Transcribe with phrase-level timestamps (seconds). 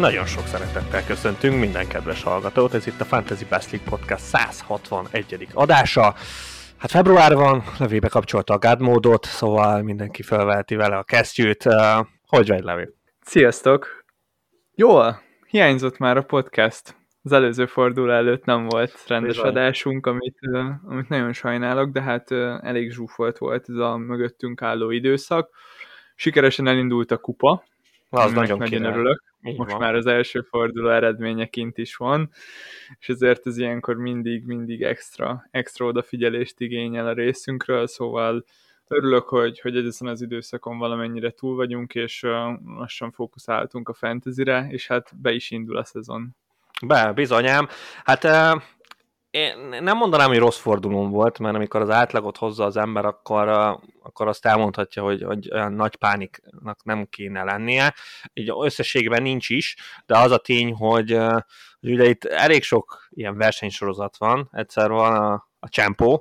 [0.00, 5.48] Nagyon sok szeretettel köszöntünk minden kedves hallgatót, ez itt a Fantasy Best League Podcast 161.
[5.52, 6.14] adása.
[6.76, 11.62] Hát február van, levébe kapcsolta a God módot, szóval mindenki felveheti vele a kesztyűt.
[12.26, 12.88] Hogy vagy, Levi?
[13.20, 14.04] Sziasztok!
[14.74, 16.96] Jól, hiányzott már a podcast.
[17.22, 19.50] Az előző forduló előtt nem volt rendes Bizony.
[19.50, 20.38] adásunk, amit,
[20.86, 22.30] amit nagyon sajnálok, de hát
[22.62, 25.50] elég zsúfolt volt ez a mögöttünk álló időszak.
[26.14, 27.64] Sikeresen elindult a kupa,
[28.10, 29.28] az nagyon, nagyon örülök.
[29.42, 29.80] Így Most van.
[29.80, 32.30] már az első forduló eredményeként is van,
[32.98, 38.44] és ezért ez ilyenkor mindig, mindig extra, extra odafigyelést igényel a részünkről, szóval
[38.88, 42.30] örülök, hogy, hogy ezen az időszakon valamennyire túl vagyunk, és uh,
[42.76, 46.36] lassan fókuszáltunk a fantasyre, és hát be is indul a szezon.
[46.86, 47.68] Be, bizonyám.
[48.04, 48.62] Hát uh,
[49.30, 53.48] én nem mondanám, hogy rossz fordulón volt, mert amikor az átlagot hozza az ember, akkor,
[54.02, 57.94] akkor azt elmondhatja, hogy, hogy olyan nagy pániknak nem kéne lennie.
[58.32, 61.18] Így összességben nincs is, de az a tény, hogy,
[61.80, 64.48] hogy ugye itt elég sok ilyen versenysorozat van.
[64.52, 66.20] Egyszer van a, a Csempo,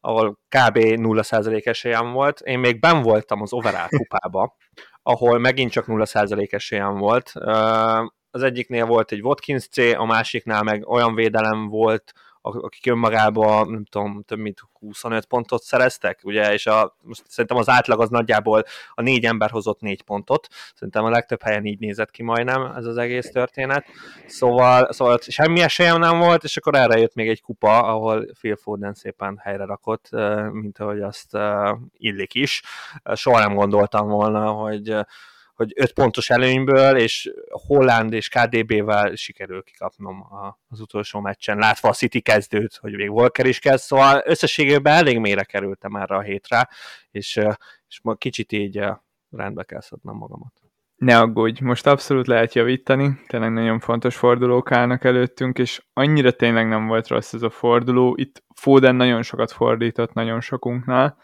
[0.00, 0.76] ahol kb.
[0.78, 2.40] 0% esélyem volt.
[2.40, 4.56] Én még ben voltam az overall kupába,
[5.02, 7.32] ahol megint csak 0% esélyem volt.
[8.30, 12.12] Az egyiknél volt egy Watkins C, a másiknál meg olyan védelem volt,
[12.54, 17.68] akik önmagában, nem tudom, több mint 25 pontot szereztek, ugye, és a, most szerintem az
[17.68, 22.10] átlag az nagyjából a négy ember hozott négy pontot, szerintem a legtöbb helyen így nézett
[22.10, 23.86] ki majdnem ez az egész történet,
[24.26, 28.56] szóval, szóval semmi esélyem nem volt, és akkor erre jött még egy kupa, ahol Phil
[28.56, 30.08] Foden szépen helyre rakott,
[30.52, 31.38] mint ahogy azt
[31.92, 32.62] illik is.
[33.14, 34.96] Soha nem gondoltam volna, hogy
[35.56, 40.26] hogy 5 pontos előnyből, és Holland és KDB-vel sikerül kikapnom
[40.68, 45.18] az utolsó meccsen, látva a City kezdőt, hogy még Walker is kezd, szóval összességében elég
[45.18, 46.68] mélyre kerültem erre a hétre,
[47.10, 47.40] és,
[47.88, 48.84] és kicsit így
[49.30, 50.65] rendbe kell szednem magamat.
[50.96, 56.68] Ne aggódj, most abszolút lehet javítani, tényleg nagyon fontos fordulók állnak előttünk, és annyira tényleg
[56.68, 58.14] nem volt rossz ez a forduló.
[58.18, 61.16] Itt Foden nagyon sokat fordított nagyon sokunknál,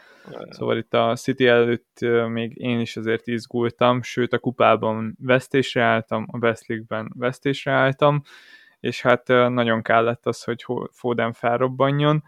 [0.51, 6.27] Szóval itt a City előtt még én is azért izgultam, sőt a kupában vesztésre álltam,
[6.31, 8.23] a Best League-ben vesztésre álltam,
[8.81, 12.25] és hát nagyon kellett az, hogy Foden felrobbanjon.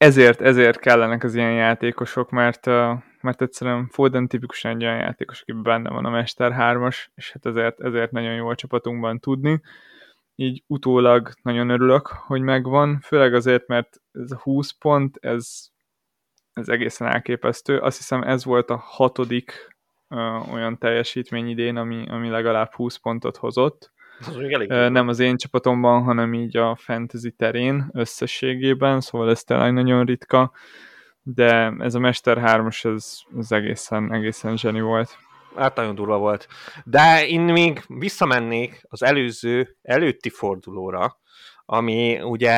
[0.00, 2.66] Ezért, ezért kellenek az ilyen játékosok, mert,
[3.20, 7.46] mert egyszerűen Foden tipikusan egy olyan játékos, aki benne van a Mester 3-as, és hát
[7.46, 9.60] ezért, ezért nagyon jó a csapatunkban tudni.
[10.34, 15.70] Így utólag nagyon örülök, hogy megvan, főleg azért, mert ez a 20 pont, ez
[16.52, 17.78] ez egészen elképesztő.
[17.78, 19.76] Azt hiszem ez volt a hatodik
[20.08, 23.92] uh, olyan teljesítmény idén, ami, ami legalább 20 pontot hozott.
[24.26, 29.72] Az uh, nem az én csapatomban, hanem így a fantasy terén összességében, szóval ez tényleg
[29.72, 30.52] nagyon ritka,
[31.22, 35.16] de ez a Mester 3-as, ez, ez egészen, egészen zseni volt.
[35.56, 36.48] Hát nagyon durva volt.
[36.84, 41.19] De én még visszamennék az előző, előtti fordulóra,
[41.72, 42.52] ami ugye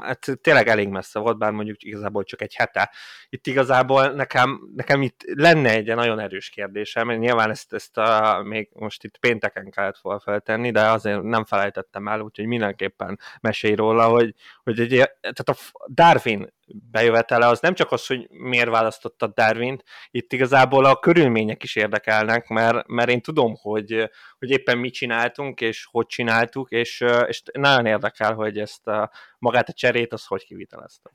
[0.00, 2.90] hát tényleg elég messze volt, bár mondjuk igazából csak egy hete.
[3.28, 8.40] Itt igazából nekem, nekem itt lenne egy nagyon erős kérdésem, mert nyilván ezt, ezt a,
[8.42, 13.74] még most itt pénteken kellett volna feltenni, de azért nem felejtettem el, úgyhogy mindenképpen mesélj
[13.74, 15.54] róla, hogy, hogy egy, tehát a
[15.88, 21.76] Darwin bejövetele az nem csak az, hogy miért választotta Darwin-t, itt igazából a körülmények is
[21.76, 27.42] érdekelnek, mert, mert én tudom, hogy, hogy éppen mit csináltunk, és hogy csináltuk, és, és
[27.52, 31.12] nagyon érdekel, hogy ezt a, magát a cserét, az hogy kivitelezted.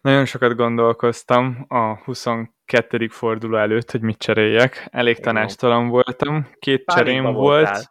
[0.00, 3.08] Nagyon sokat gondolkoztam a 22.
[3.08, 4.88] forduló előtt, hogy mit cseréljek.
[4.90, 7.82] Elég tanástalan voltam, két Pánikba cserém volt, voltál.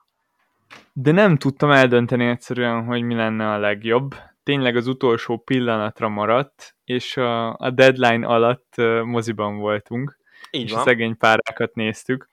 [0.93, 4.15] de nem tudtam eldönteni egyszerűen, hogy mi lenne a legjobb
[4.45, 10.17] tényleg az utolsó pillanatra maradt, és a, a deadline alatt moziban voltunk,
[10.51, 10.79] Így és van.
[10.79, 12.29] a szegény párákat néztük.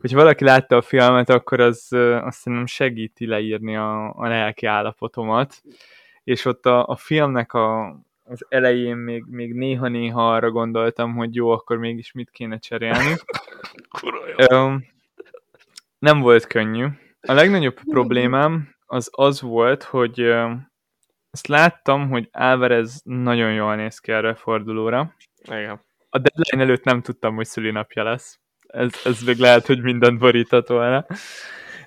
[0.00, 1.88] Hogy valaki látta a filmet, akkor az
[2.20, 5.62] azt nem segíti leírni a, a lelki állapotomat,
[6.24, 11.50] és ott a, a filmnek a, az elején még, még néha-néha arra gondoltam, hogy jó,
[11.50, 13.14] akkor mégis mit kéne cserélni.
[14.52, 14.86] Um,
[15.98, 16.86] nem volt könnyű.
[17.20, 20.32] A legnagyobb problémám az az volt, hogy
[21.32, 25.14] azt láttam, hogy Álvarez nagyon jól néz ki erre a fordulóra.
[25.42, 25.80] Igen.
[26.08, 28.40] A deadline előtt nem tudtam, hogy szülinapja lesz.
[28.66, 31.06] Ez, ez még lehet, hogy mindent borított volna.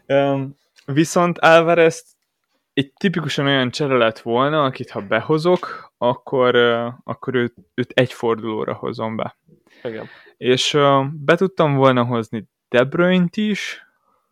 [0.08, 0.56] Um,
[0.86, 2.16] viszont Álvarez
[2.74, 8.14] egy tipikusan olyan csere lett volna, akit ha behozok, akkor, uh, akkor őt, őt egy
[8.14, 9.38] fordulóra hozom be.
[9.84, 10.08] Igen.
[10.38, 13.86] És uh, be tudtam volna hozni De Bruyne-t is,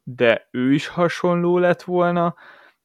[0.03, 2.35] de ő is hasonló lett volna,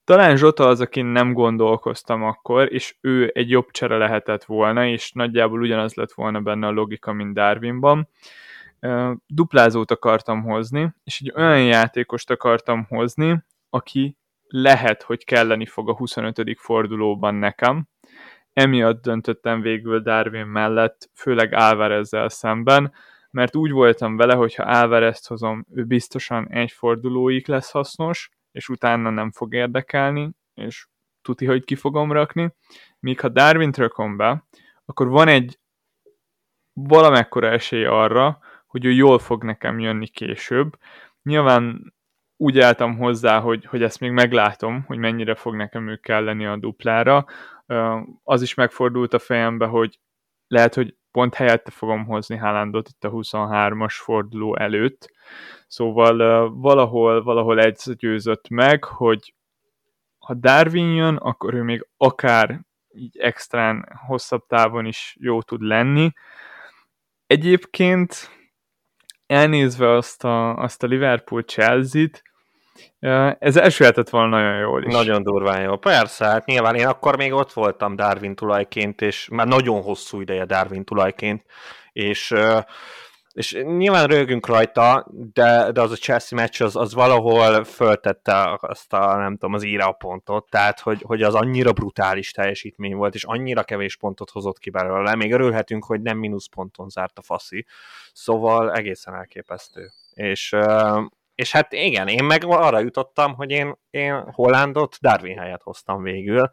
[0.09, 5.13] talán Zsota az, akin nem gondolkoztam akkor, és ő egy jobb csere lehetett volna, és
[5.13, 8.09] nagyjából ugyanaz lett volna benne a logika, mint Darwinban.
[9.27, 14.17] duplázót akartam hozni, és egy olyan játékost akartam hozni, aki
[14.47, 16.57] lehet, hogy kelleni fog a 25.
[16.59, 17.89] fordulóban nekem.
[18.53, 22.93] Emiatt döntöttem végül Darwin mellett, főleg Álvarezzel szemben,
[23.31, 28.69] mert úgy voltam vele, hogy ha Álvarezt hozom, ő biztosan egy fordulóig lesz hasznos, és
[28.69, 30.87] utána nem fog érdekelni, és
[31.23, 32.55] tuti, hogy ki fogom rakni.
[33.01, 34.45] Míg ha Darwin rakom be,
[34.85, 35.59] akkor van egy
[36.73, 40.79] valamekkora esély arra, hogy ő jól fog nekem jönni később.
[41.23, 41.95] Nyilván
[42.37, 46.57] úgy álltam hozzá, hogy, hogy ezt még meglátom, hogy mennyire fog nekem ő kelleni a
[46.57, 47.27] duplára.
[48.25, 49.99] Az is megfordult a fejembe, hogy
[50.47, 55.13] lehet, hogy pont helyette fogom hozni Haalandot itt a 23-as forduló előtt.
[55.69, 59.35] Szóval valahol, valahol egy győzött meg, hogy
[60.19, 62.61] ha Darwin jön, akkor ő még akár
[62.95, 66.13] így extrán hosszabb távon is jó tud lenni.
[67.27, 68.31] Egyébként
[69.27, 72.23] elnézve azt a, azt a Liverpool-Chelsea-t,
[73.39, 74.93] ez elsülhetett volna nagyon jól is.
[74.93, 75.77] Nagyon durván jó.
[75.77, 80.45] Persze, hát nyilván én akkor még ott voltam Darwin tulajként, és már nagyon hosszú ideje
[80.45, 81.45] Darwin tulajként,
[81.93, 82.35] és
[83.39, 88.93] és nyilván rögünk rajta, de, de az a Chelsea meccs az, az valahol föltette azt
[88.93, 93.25] a, nem tudom, az íra pontot, tehát hogy, hogy az annyira brutális teljesítmény volt, és
[93.25, 97.67] annyira kevés pontot hozott ki belőle, még örülhetünk, hogy nem mínusz ponton zárt a faszi,
[98.13, 99.91] szóval egészen elképesztő.
[100.15, 100.57] És
[101.39, 106.51] és hát igen, én meg arra jutottam, hogy én, én Hollandot Darwin helyet hoztam végül,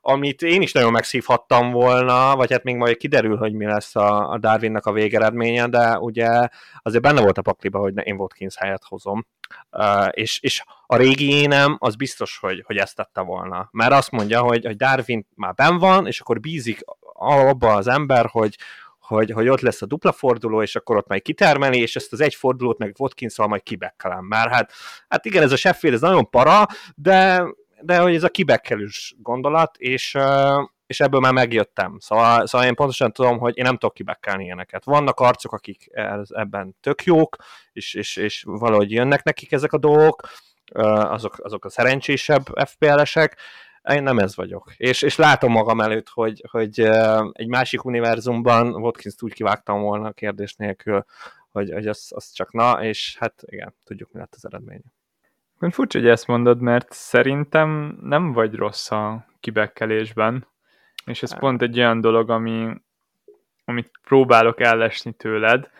[0.00, 4.30] amit én is nagyon megszívhattam volna, vagy hát még majd kiderül, hogy mi lesz a,
[4.30, 6.48] a Darwinnak a végeredménye, de ugye
[6.82, 9.26] azért benne volt a pakliba, hogy én Watkins helyet hozom.
[9.70, 13.68] Uh, és, és a régi énem az biztos, hogy, hogy ezt tette volna.
[13.72, 16.80] Mert azt mondja, hogy, hogy Darwin már ben van, és akkor bízik
[17.14, 18.56] abba az ember, hogy,
[19.02, 22.20] hogy, hogy ott lesz a dupla forduló, és akkor ott majd kitermeli, és ezt az
[22.20, 24.24] egy fordulót meg watkins majd kibekkelem.
[24.24, 24.72] Már hát,
[25.08, 27.44] hát igen, ez a Sheffield, ez nagyon para, de,
[27.80, 30.16] de hogy ez a kibekkelős gondolat, és,
[30.86, 31.96] és ebből már megjöttem.
[31.98, 34.84] Szóval, szóval én pontosan tudom, hogy én nem tudok kibekkelni ilyeneket.
[34.84, 35.90] Vannak arcok, akik
[36.28, 37.36] ebben tök jók,
[37.72, 40.28] és, és, és valahogy jönnek nekik ezek a dolgok,
[40.74, 43.36] azok, azok a szerencsésebb FPL-esek,
[43.88, 44.72] én nem ez vagyok.
[44.76, 46.80] És, és látom magam előtt, hogy, hogy
[47.32, 51.04] egy másik univerzumban Watkins-t úgy kivágtam volna a kérdés nélkül,
[51.50, 54.82] hogy, hogy az, az csak na, és hát igen, tudjuk, mi lett az eredmény.
[55.70, 60.46] Furcsa, hogy ezt mondod, mert szerintem nem vagy rossz a kibekkelésben,
[61.04, 61.40] és ez hát.
[61.40, 62.68] pont egy olyan dolog, ami,
[63.64, 65.70] amit próbálok ellesni tőled,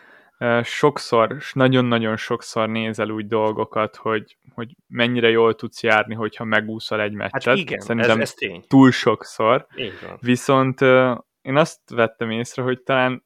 [0.63, 7.13] sokszor, nagyon-nagyon sokszor nézel úgy dolgokat, hogy, hogy mennyire jól tudsz járni, hogyha megúszol egy
[7.13, 7.43] meccset.
[7.43, 8.63] Hát igen, Szerintem ez, ez tény.
[8.67, 9.67] túl sokszor.
[10.19, 10.81] Viszont
[11.41, 13.23] én azt vettem észre, hogy talán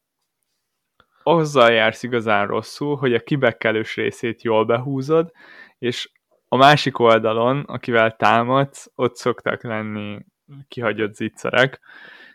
[1.24, 5.32] azzal jársz igazán rosszul, hogy a kibekkelős részét jól behúzod,
[5.78, 6.10] és
[6.48, 10.26] a másik oldalon, akivel támadsz, ott szoktak lenni
[10.68, 11.80] kihagyott zicserek,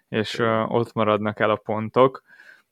[0.09, 2.23] és ott maradnak el a pontok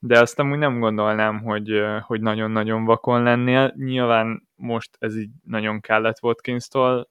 [0.03, 3.73] de azt amúgy nem gondolnám, hogy, hogy nagyon-nagyon vakon lennél.
[3.75, 7.09] Nyilván most ez így nagyon kellett Watkins-tól,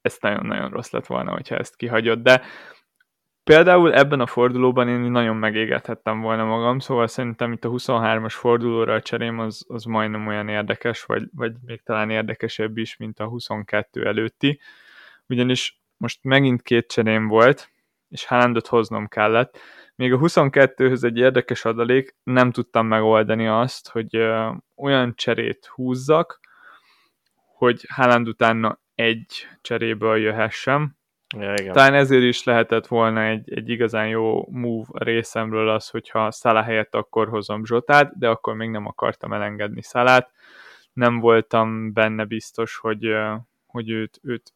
[0.00, 2.42] ez nagyon-nagyon rossz lett volna, hogyha ezt kihagyod, de
[3.44, 8.94] például ebben a fordulóban én nagyon megégethettem volna magam, szóval szerintem itt a 23-as fordulóra
[8.94, 13.26] a cserém az, az majdnem olyan érdekes, vagy, vagy még talán érdekesebb is, mint a
[13.26, 14.60] 22 előtti,
[15.26, 17.72] ugyanis most megint két cserém volt,
[18.08, 19.58] és Haalandot hoznom kellett,
[19.96, 24.16] még a 22-höz egy érdekes adalék, nem tudtam megoldani azt, hogy
[24.76, 26.40] olyan cserét húzzak,
[27.56, 30.96] hogy Haaland utána egy cseréből jöhessem.
[31.38, 31.72] Ja, igen.
[31.72, 36.62] Talán ezért is lehetett volna egy, egy igazán jó move a részemről az, hogyha Szala
[36.62, 40.30] helyett akkor hozom Zsotát, de akkor még nem akartam elengedni Szalát.
[40.92, 43.06] Nem voltam benne biztos, hogy,
[43.66, 44.52] hogy őt, őt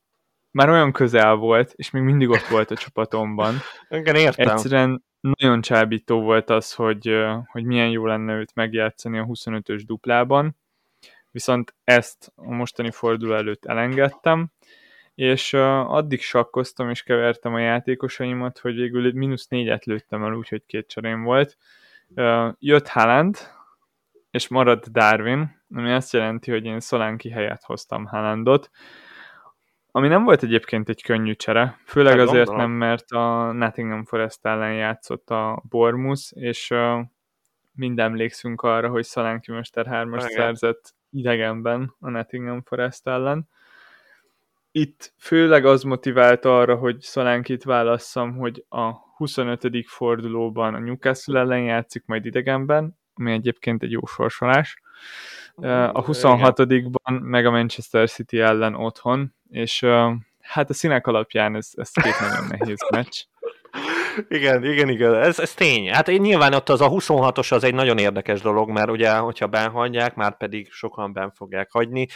[0.59, 3.55] már olyan közel volt, és még mindig ott volt a csapatomban.
[3.89, 4.49] Igen, értem.
[4.49, 7.15] Egyszerűen nagyon csábító volt az, hogy,
[7.47, 10.57] hogy milyen jó lenne őt megjátszani a 25-ös duplában,
[11.31, 14.49] viszont ezt a mostani forduló előtt elengedtem,
[15.15, 15.53] és
[15.87, 21.23] addig sakkoztam és kevertem a játékosaimat, hogy végül mínusz négyet lőttem el, úgyhogy két cserém
[21.23, 21.57] volt.
[22.59, 23.37] Jött Haaland,
[24.31, 28.71] és maradt Darwin, ami azt jelenti, hogy én Szolánki helyett hoztam Haalandot,
[29.99, 32.71] ami nem volt egyébként egy könnyű csere, főleg hát azért gondolom.
[32.71, 37.01] nem, mert a Nottingham Forest ellen játszott a Bormus, és uh,
[37.73, 43.49] mind emlékszünk arra, hogy Szalánki Mester 3 szerzett idegenben a Nottingham Forest ellen.
[44.71, 49.69] Itt főleg az motivált arra, hogy Szolánkit válasszam, hogy a 25.
[49.87, 54.83] fordulóban a Newcastle ellen játszik, majd idegenben, ami egyébként egy jó sorsolás.
[55.93, 59.87] A 26-ban meg a Manchester City ellen otthon, és
[60.41, 63.23] hát a színek alapján ez, ez két nagyon nehéz meccs.
[64.29, 65.93] Igen, igen, igen, ez, ez tény.
[65.93, 69.47] Hát én nyilván ott az a 26-os az egy nagyon érdekes dolog, mert ugye, hogyha
[69.47, 72.07] benhagyják, már pedig sokan ben fogják hagyni,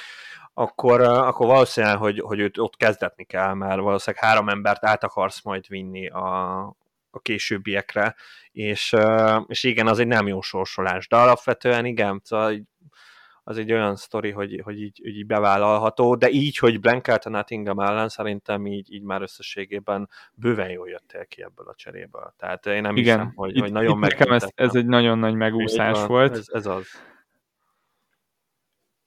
[0.54, 5.42] akkor, akkor valószínűleg, hogy, hogy őt ott kezdetni kell, mert valószínűleg három embert át akarsz
[5.42, 6.58] majd vinni a,
[7.10, 8.14] a későbbiekre,
[8.52, 8.94] és,
[9.46, 12.70] és igen, az egy nem jó sorsolás, de alapvetően igen, szóval
[13.44, 17.80] az egy olyan sztori, hogy, hogy így, így bevállalható, de így, hogy Blanket a Nottingham
[17.80, 22.34] ellen szerintem így, így már összességében bőven jól jöttél ki ebből a cseréből.
[22.38, 25.34] Tehát én nem Igen, hiszem, hogy, itt, hogy nagyon nekem ez, ez egy nagyon nagy
[25.34, 26.36] megúszás van, volt.
[26.36, 26.86] Ez, ez az.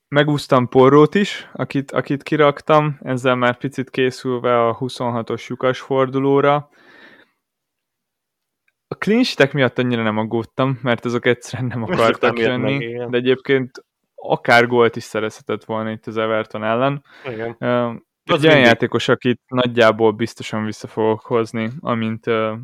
[0.08, 6.70] Megúsztam Porrót is, akit, akit kiraktam, ezzel már picit készülve a 26-os lyukas fordulóra.
[8.88, 13.86] A clinch miatt annyira nem aggódtam, mert azok egyszerűen nem akartak jönni, meg, de egyébként
[14.30, 17.04] akár gólt is szerezhetett volna itt az Everton ellen.
[17.26, 17.56] Igen.
[17.60, 22.58] Uh, egy olyan játékos, akit nagyjából biztosan vissza fogok hozni, amint, uh,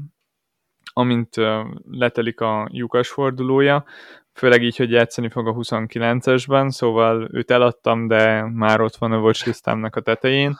[0.94, 3.86] amint uh, letelik a lyukas fordulója,
[4.34, 9.20] főleg így, hogy játszani fog a 29-esben, szóval őt eladtam, de már ott van a
[9.20, 10.58] watchlistámnak a tetején.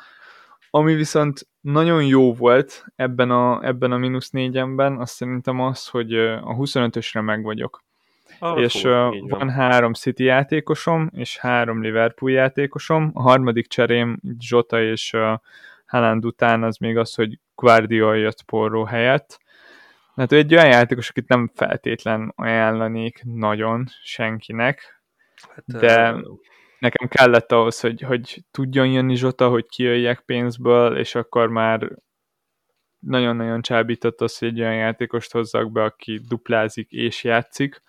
[0.70, 6.16] Ami viszont nagyon jó volt ebben a, ebben a mínusz négyemben, azt szerintem az, hogy
[6.18, 7.84] a 25-ösre meg vagyok.
[8.44, 9.26] Ah, és uh, van.
[9.28, 13.12] van három City játékosom, és három Liverpool játékosom.
[13.14, 15.34] A harmadik cserém Zsota és uh,
[15.86, 19.40] Haaland után az még az, hogy Guardiola jött Porro helyett.
[20.16, 25.02] Hát ő egy olyan játékos, akit nem feltétlen ajánlanék nagyon senkinek,
[25.50, 26.38] hát, de uh...
[26.80, 31.92] nekem kellett ahhoz, hogy, hogy tudjon jönni Zsota, hogy kijöjjek pénzből, és akkor már
[33.00, 37.82] nagyon-nagyon csábított az, hogy egy olyan játékost hozzak be, aki duplázik és játszik,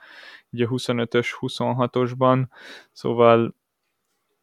[0.52, 2.44] ugye 25-ös, 26-osban,
[2.92, 3.54] szóval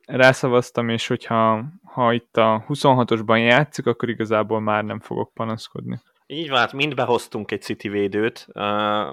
[0.05, 6.01] rászavaztam, és hogyha ha itt a 26-osban játszik, akkor igazából már nem fogok panaszkodni.
[6.25, 8.47] Így van, hát mind behoztunk egy City védőt,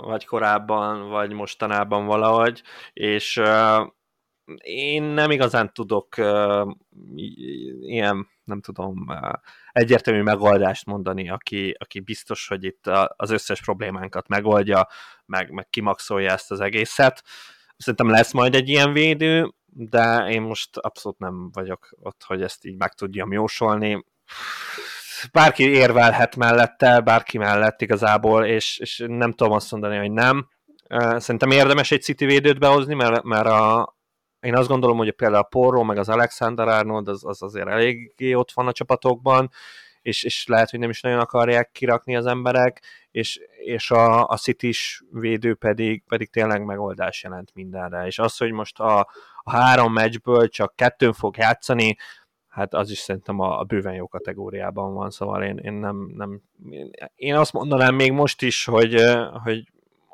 [0.00, 2.62] vagy korábban, vagy mostanában valahogy,
[2.92, 3.42] és
[4.62, 6.14] én nem igazán tudok
[7.80, 9.06] ilyen, nem tudom,
[9.72, 14.88] egyértelmű megoldást mondani, aki, aki biztos, hogy itt az összes problémánkat megoldja,
[15.26, 17.22] meg, meg kimaxolja ezt az egészet.
[17.76, 22.64] Szerintem lesz majd egy ilyen védő, de én most abszolút nem vagyok ott, hogy ezt
[22.64, 24.04] így meg tudjam jósolni.
[25.32, 30.48] Bárki érvelhet mellette, bárki mellett igazából, és, és nem tudom azt mondani, hogy nem.
[31.16, 33.95] Szerintem érdemes egy City védőt behozni, mert, mert a,
[34.46, 38.34] én azt gondolom, hogy például a Porro, meg az Alexander Arnold az, az azért eléggé
[38.34, 39.50] ott van a csapatokban,
[40.02, 44.36] és, és lehet, hogy nem is nagyon akarják kirakni az emberek, és, és a, a
[44.36, 44.72] city
[45.10, 48.06] védő pedig, pedig tényleg megoldás jelent mindenre.
[48.06, 48.98] És az, hogy most a,
[49.42, 51.96] a három meccsből csak kettőn fog játszani,
[52.48, 56.40] hát az is szerintem a, a bőven jó kategóriában van, szóval én, én nem, nem
[57.14, 59.02] én azt mondanám még most is, hogy,
[59.44, 59.64] hogy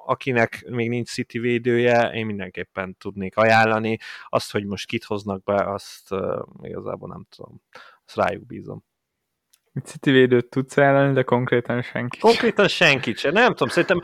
[0.07, 3.99] akinek még nincs City védője, én mindenképpen tudnék ajánlani.
[4.29, 7.63] Azt, hogy most kit hoznak be, azt uh, igazából nem tudom.
[8.05, 8.85] Azt rájuk bízom.
[9.85, 13.33] City védőt tudsz ajánlani, de konkrétan senki Konkrétan senki sem.
[13.33, 14.01] Nem tudom, szerintem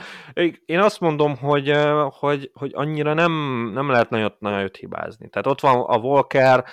[0.65, 1.73] én azt mondom, hogy,
[2.11, 3.33] hogy, hogy annyira nem,
[3.75, 5.29] nem lehet nagyon, nagyon hibázni.
[5.29, 6.65] Tehát ott van a Walker,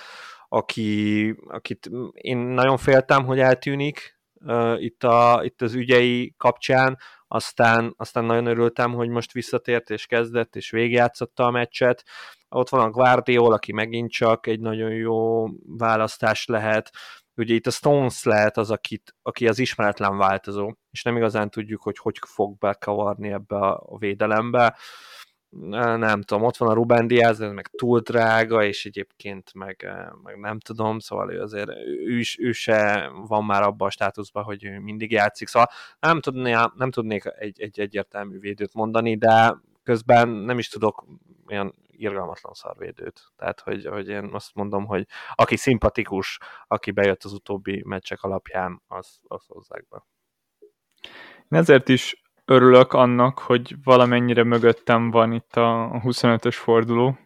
[0.48, 7.94] aki, akit én nagyon féltem, hogy eltűnik uh, itt, a, itt az ügyei kapcsán, aztán,
[7.96, 12.04] aztán nagyon örültem, hogy most visszatért és kezdett, és végigjátszotta a meccset.
[12.48, 15.46] Ott van a Guardiol, aki megint csak egy nagyon jó
[15.78, 16.90] választás lehet.
[17.34, 21.82] Ugye itt a Stones lehet az, akit, aki az ismeretlen változó, és nem igazán tudjuk,
[21.82, 24.76] hogy hogy fog bekavarni ebbe a védelembe
[25.60, 29.88] nem tudom, ott van a Ruben Diaz, ez meg túl drága, és egyébként meg,
[30.22, 31.68] meg nem tudom, szóval ő azért,
[32.06, 35.68] ő, ő se van már abban a státuszban, hogy ő mindig játszik, szóval
[36.00, 41.04] nem, tudné, nem tudnék egy, egy egyértelmű védőt mondani, de közben nem is tudok
[41.48, 43.22] olyan irgalmatlan szarvédőt.
[43.36, 48.82] Tehát, hogy, hogy én azt mondom, hogy aki szimpatikus, aki bejött az utóbbi meccsek alapján,
[48.86, 50.04] az, az hozzák be.
[51.48, 57.18] Én ezért is örülök annak, hogy valamennyire mögöttem van itt a 25-ös forduló,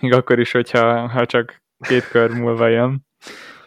[0.00, 3.06] még akkor is, hogyha ha csak két kör múlva jön.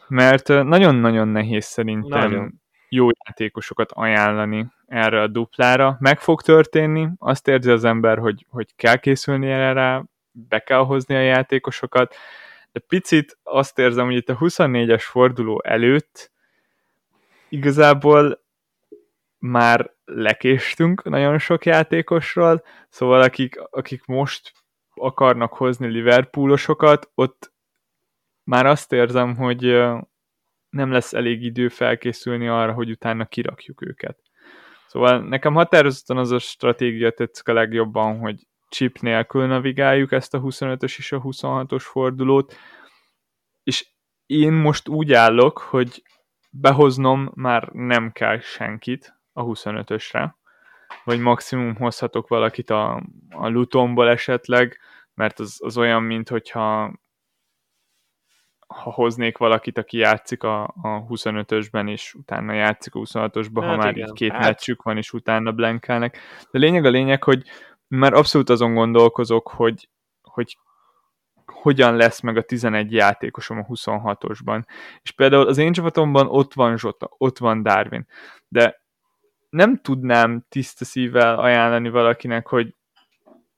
[0.07, 2.61] Mert nagyon-nagyon nehéz szerintem nagyon.
[2.89, 5.97] jó játékosokat ajánlani erre a duplára.
[6.00, 10.85] Meg fog történni, azt érzi az ember, hogy, hogy kell készülni erre rá, be kell
[10.85, 12.15] hozni a játékosokat,
[12.71, 16.31] de picit azt érzem, hogy itt a 24-es forduló előtt
[17.50, 18.41] igazából
[19.41, 24.51] már lekéstünk nagyon sok játékosról, szóval akik, akik most
[24.93, 27.53] akarnak hozni Liverpoolosokat, ott
[28.43, 29.62] már azt érzem, hogy
[30.69, 34.19] nem lesz elég idő felkészülni arra, hogy utána kirakjuk őket.
[34.88, 40.41] Szóval nekem határozottan az a stratégia tetszik a legjobban, hogy chip nélkül navigáljuk ezt a
[40.41, 42.55] 25-ös és a 26-os fordulót,
[43.63, 43.89] és
[44.25, 46.03] én most úgy állok, hogy
[46.51, 50.29] behoznom már nem kell senkit a 25-ösre,
[51.03, 54.79] vagy maximum hozhatok valakit a, a Lutonból esetleg,
[55.13, 56.93] mert az, az olyan, mint hogyha
[58.67, 63.75] ha hoznék valakit, aki játszik a, a 25-ösben, és utána játszik a 26-osban, hát ha
[63.75, 64.07] már igen.
[64.07, 64.41] így két hát...
[64.41, 66.17] meccsük van, és utána blankelnek.
[66.51, 67.43] De lényeg a lényeg, hogy
[67.88, 69.89] már abszolút azon gondolkozok, hogy,
[70.21, 70.57] hogy
[71.45, 74.63] hogyan lesz meg a 11 játékosom a 26-osban.
[75.01, 78.07] És például az én csapatomban ott van Zsota, ott van Darwin,
[78.47, 78.80] de
[79.51, 82.75] nem tudnám tiszta szívvel ajánlani valakinek, hogy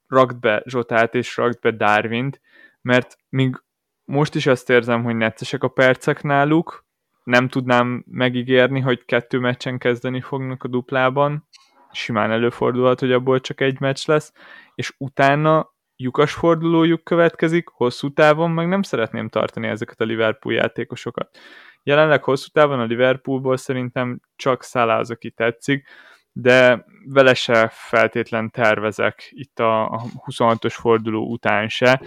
[0.06, 2.40] rakd be Zsotát és rakd be Darwint,
[2.80, 3.62] mert még
[4.04, 6.86] most is azt érzem, hogy neccesek a percek náluk,
[7.24, 11.48] nem tudnám megígérni, hogy kettő meccsen kezdeni fognak a duplában,
[11.92, 14.32] simán előfordulhat, hogy abból csak egy meccs lesz,
[14.74, 21.38] és utána lyukas fordulójuk következik, hosszú távon meg nem szeretném tartani ezeket a Liverpool játékosokat.
[21.86, 25.88] Jelenleg hosszú távon a Liverpoolból szerintem csak Salah az, aki tetszik,
[26.32, 32.00] de vele se feltétlen tervezek itt a 26-os forduló után se.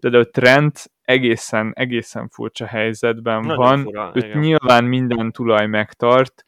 [0.00, 3.82] De a Trent egészen, egészen furcsa helyzetben nagyon van.
[3.82, 4.38] Fura, Őt igen.
[4.38, 6.44] nyilván minden tulaj megtart,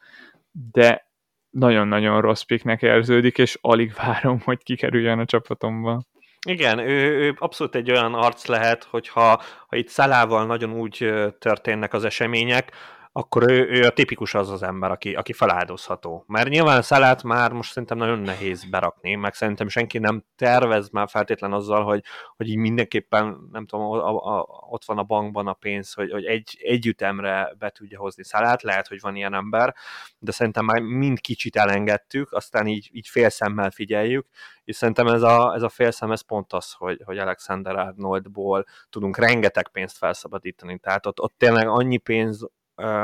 [0.72, 1.10] de
[1.50, 6.02] nagyon-nagyon rossz piknek érződik, és alig várom, hogy kikerüljön a csapatomba.
[6.46, 11.92] Igen, ő, ő abszolút egy olyan arc lehet, hogyha ha itt Szalával nagyon úgy történnek
[11.92, 12.72] az események,
[13.16, 16.24] akkor ő, ő a tipikus az az ember, aki, aki feláldozható.
[16.26, 21.08] Mert nyilván Szalát már most szerintem nagyon nehéz berakni, meg szerintem senki nem tervez már
[21.08, 22.02] feltétlen azzal, hogy,
[22.36, 26.10] hogy így mindenképpen, nem tudom, a, a, a, ott van a bankban a pénz, hogy,
[26.10, 29.74] hogy egy, egy ütemre be tudja hozni Szalát, lehet, hogy van ilyen ember,
[30.18, 34.26] de szerintem már mind kicsit elengedtük, aztán így, így félszemmel figyeljük,
[34.64, 39.16] és szerintem ez a, ez a félszem, ez pont az, hogy, hogy Alexander Arnoldból tudunk
[39.18, 42.46] rengeteg pénzt felszabadítani, tehát ott, ott tényleg annyi pénz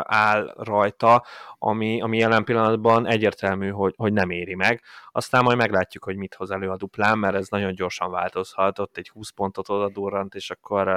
[0.03, 1.25] áll rajta,
[1.59, 4.83] ami, ami jelen pillanatban egyértelmű, hogy, hogy nem éri meg.
[5.11, 8.97] Aztán majd meglátjuk, hogy mit hoz elő a duplán, mert ez nagyon gyorsan változhat, ott
[8.97, 10.89] egy 20 pontot oda durrant, és akkor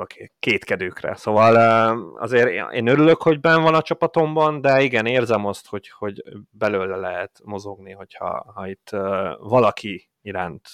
[0.00, 0.06] a
[0.38, 1.14] kétkedőkre.
[1.14, 1.56] Szóval
[2.18, 6.96] azért én örülök, hogy ben van a csapatomban, de igen, érzem azt, hogy, hogy belőle
[6.96, 8.90] lehet mozogni, hogyha ha itt
[9.38, 10.68] valaki iránt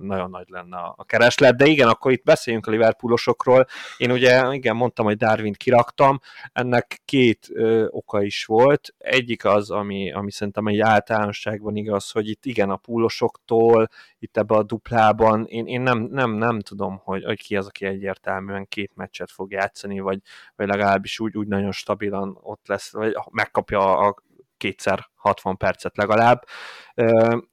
[0.00, 3.66] nagyon nagy lenne a kereslet, de igen, akkor itt beszéljünk a Liverpoolosokról.
[3.96, 6.20] Én ugye, igen, mondtam, hogy darwin kiraktam,
[6.52, 8.94] ennek két ö, oka is volt.
[8.98, 14.54] Egyik az, ami, ami szerintem egy általánosságban igaz, hogy itt igen, a púlosoktól, itt ebbe
[14.54, 18.92] a duplában, én, én nem, nem, nem tudom, hogy, hogy ki az, aki egyértelműen két
[18.94, 20.18] meccset fog játszani, vagy,
[20.56, 24.24] vagy legalábbis úgy, úgy nagyon stabilan ott lesz, vagy megkapja a
[24.56, 26.44] kétszer 60 percet legalább,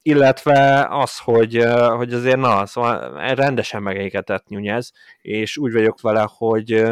[0.01, 6.83] illetve az, hogy, hogy azért na, szóval rendesen megégetett Nyújez, és úgy vagyok vele, hogy,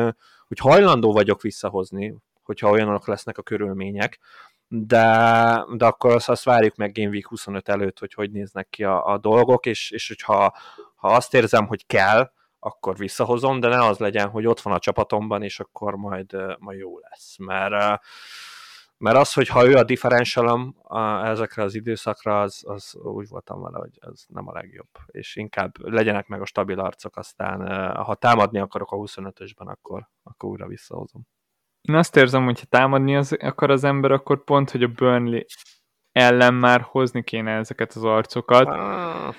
[0.47, 4.19] hogy hajlandó vagyok visszahozni, hogyha olyanok lesznek a körülmények,
[4.67, 8.83] de, de akkor azt, azt várjuk meg Game Week 25 előtt, hogy hogy néznek ki
[8.83, 10.57] a, a dolgok, és, és hogyha
[10.95, 14.79] ha azt érzem, hogy kell, akkor visszahozom, de ne az legyen, hogy ott van a
[14.79, 18.01] csapatomban, és akkor majd, majd jó lesz, mert
[19.01, 20.75] mert az, hogy ha ő a differentialom
[21.23, 24.89] ezekre az időszakra, az, az úgy voltam vele, hogy ez nem a legjobb.
[25.05, 27.59] És inkább legyenek meg a stabil arcok, aztán
[27.95, 31.27] ha támadni akarok a 25-ösben, akkor, akkor újra visszahozom.
[31.81, 35.41] Én azt érzem, hogy ha támadni az, akar az ember, akkor pont, hogy a Burnley
[36.11, 38.67] ellen már hozni kéne ezeket az arcokat.
[38.67, 39.35] Ah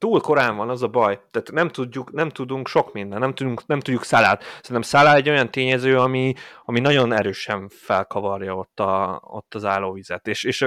[0.00, 1.20] túl korán van, az a baj.
[1.30, 4.42] Tehát nem tudjuk, nem tudunk sok minden, nem tudunk, nem tudjuk Szálát.
[4.42, 6.34] Szerintem Szálá egy olyan tényező, ami,
[6.64, 10.62] ami nagyon erősen felkavarja ott, a, ott az állóvizet, és, és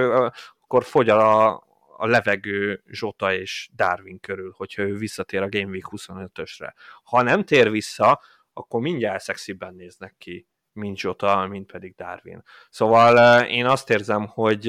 [0.60, 1.52] akkor fogy a,
[1.96, 6.72] a levegő Zsota és Darwin körül, hogyha ő visszatér a Game Week 25-ösre.
[7.02, 8.20] Ha nem tér vissza,
[8.52, 12.42] akkor mindjárt szexibben néznek ki mint Jota, mint pedig Darwin.
[12.70, 14.66] Szóval én azt érzem, hogy,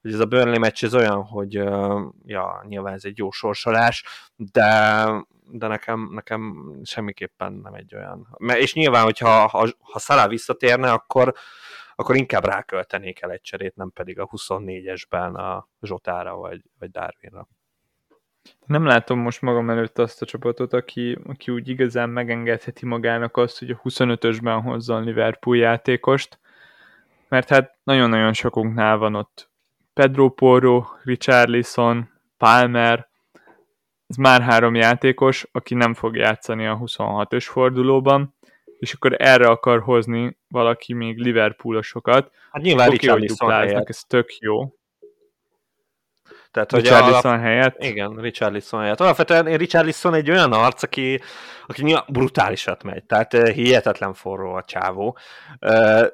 [0.00, 1.52] hogy ez a Burnley meccs ez olyan, hogy
[2.24, 4.04] ja, nyilván ez egy jó sorsolás,
[4.36, 5.08] de,
[5.50, 8.36] de nekem, nekem semmiképpen nem egy olyan.
[8.38, 11.34] És nyilván, hogyha ha, ha Salah visszatérne, akkor,
[11.94, 17.48] akkor inkább ráköltenék el egy cserét, nem pedig a 24-esben a Zsotára vagy, vagy Darwinra.
[18.66, 23.58] Nem látom most magam előtt azt a csapatot, aki, aki úgy igazán megengedheti magának azt,
[23.58, 26.38] hogy a 25-ösben hozza a Liverpool játékost.
[27.28, 29.50] mert hát nagyon-nagyon sokunknál van ott
[29.94, 33.08] Pedro Porro, Richarlison, Palmer,
[34.06, 38.34] ez már három játékos, aki nem fog játszani a 26-ös fordulóban,
[38.78, 42.30] és akkor erre akar hozni valaki még Liverpoolosokat.
[42.50, 43.50] Hát nyilván okay, Richarlison
[43.84, 44.74] ez tök jó.
[46.56, 47.44] Tehát, hogy Richarlison alap...
[47.44, 47.82] helyett?
[47.82, 49.00] Igen, Richarlison helyett.
[49.00, 51.20] Alapvetően Richarlison egy olyan arc, aki,
[51.66, 55.18] aki brutálisat megy, tehát hihetetlen forró a csávó,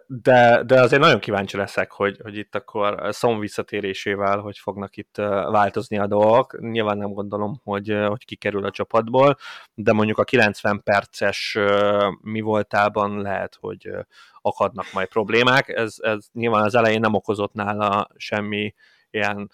[0.06, 5.14] de, de azért nagyon kíváncsi leszek, hogy, hogy itt akkor Szom visszatérésével, hogy fognak itt
[5.50, 6.60] változni a dolgok.
[6.60, 9.36] Nyilván nem gondolom, hogy, hogy kikerül a csapatból,
[9.74, 11.58] de mondjuk a 90 perces
[12.20, 13.90] mi voltában lehet, hogy
[14.40, 15.68] akadnak majd problémák.
[15.68, 18.74] Ez, ez nyilván az elején nem okozott nála semmi
[19.10, 19.50] ilyen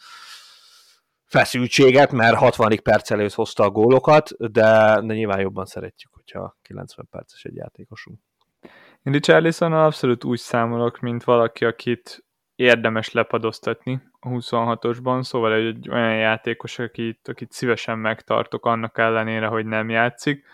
[1.28, 2.80] feszültséget, mert 60.
[2.82, 8.18] perc előtt hozta a gólokat, de, de nyilván jobban szeretjük, hogyha 90 perces egy játékosunk.
[9.02, 16.16] Én Richarlison abszolút úgy számolok, mint valaki, akit érdemes lepadoztatni a 26-osban, szóval egy olyan
[16.16, 20.44] játékos, akit, akit szívesen megtartok annak ellenére, hogy nem játszik,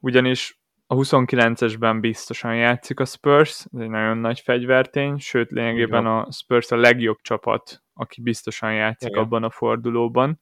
[0.00, 6.26] ugyanis a 29-esben biztosan játszik a Spurs, ez egy nagyon nagy fegyvertény, sőt lényegében a
[6.30, 9.22] Spurs a legjobb csapat, aki biztosan játszik Igen.
[9.22, 10.40] abban a fordulóban.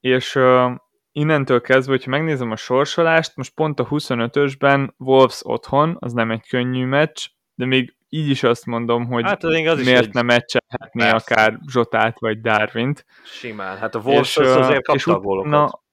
[0.00, 0.70] És uh,
[1.12, 6.48] innentől kezdve, hogyha megnézem a sorsolást, most pont a 25-ösben Wolves otthon, az nem egy
[6.48, 10.12] könnyű meccs, de még így is azt mondom, hogy hát az az miért egy...
[10.12, 13.04] nem meccselhetni akár Zsotát vagy Darwint.
[13.24, 15.86] Simán, hát a Wolves és, az azért kapta a gólokat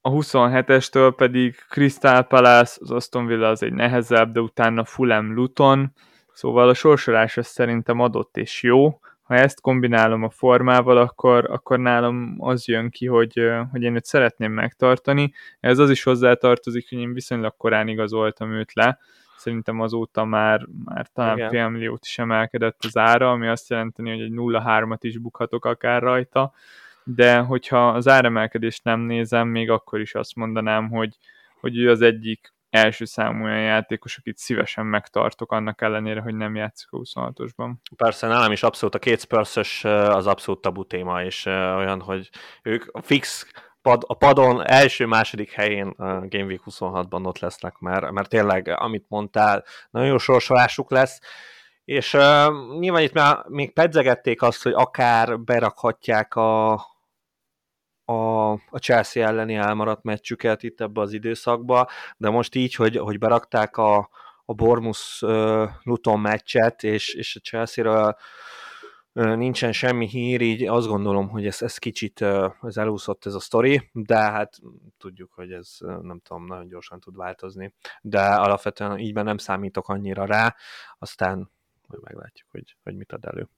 [0.00, 5.92] a 27-estől pedig Crystal Palace, az Aston Villa az egy nehezebb, de utána Fulham Luton,
[6.32, 9.00] szóval a sorsolás az szerintem adott és jó.
[9.30, 14.04] Ha ezt kombinálom a formával, akkor, akkor nálam az jön ki, hogy, hogy én őt
[14.04, 15.32] szeretném megtartani.
[15.60, 18.98] Ez az is hozzátartozik, hogy én viszonylag korán igazoltam őt le,
[19.36, 21.50] szerintem azóta már, már talán Igen.
[21.50, 26.02] fél milliót is emelkedett az ára, ami azt jelenteni, hogy egy 0-3-at is bukhatok akár
[26.02, 26.52] rajta
[27.04, 31.16] de hogyha az áremelkedést nem nézem, még akkor is azt mondanám, hogy,
[31.60, 36.54] hogy ő az egyik első számú olyan játékos, akit szívesen megtartok, annak ellenére, hogy nem
[36.54, 37.72] játszik a 26-osban.
[37.96, 42.30] Persze, nálam is abszolút a két spurs az abszolút tabu téma, és olyan, hogy
[42.62, 43.46] ők fix
[43.82, 49.04] pad, a padon első-második helyén a Game Week 26-ban ott lesznek, mert, mert tényleg, amit
[49.08, 51.20] mondtál, nagyon jó sorsolásuk lesz,
[51.84, 52.46] és uh,
[52.78, 56.72] nyilván itt már még pedzegették azt, hogy akár berakhatják a,
[58.10, 63.18] a, a Chelsea elleni elmaradt meccsüket itt ebbe az időszakba, de most így, hogy, hogy
[63.18, 64.10] berakták a,
[64.44, 65.20] a Bormus
[65.82, 68.16] Luton meccset, és, és a Chelsea-ről
[69.12, 72.20] uh, nincsen semmi hír, így azt gondolom, hogy ez, ez kicsit
[72.62, 74.58] ez elúszott ez a sztori, de hát
[74.98, 80.24] tudjuk, hogy ez nem tudom, nagyon gyorsan tud változni, de alapvetően ígyben nem számítok annyira
[80.24, 80.56] rá,
[80.98, 81.50] aztán
[81.86, 83.48] majd meglátjuk, hogy, hogy mit ad elő.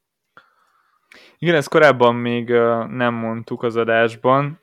[1.38, 2.48] Igen, ezt korábban még
[2.88, 4.60] nem mondtuk az adásban,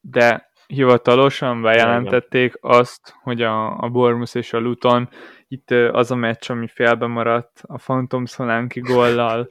[0.00, 5.08] de hivatalosan bejelentették azt, hogy a, a Bormus és a Luton
[5.48, 9.48] itt az a meccs, ami félbe maradt a Phantom Solanki gollal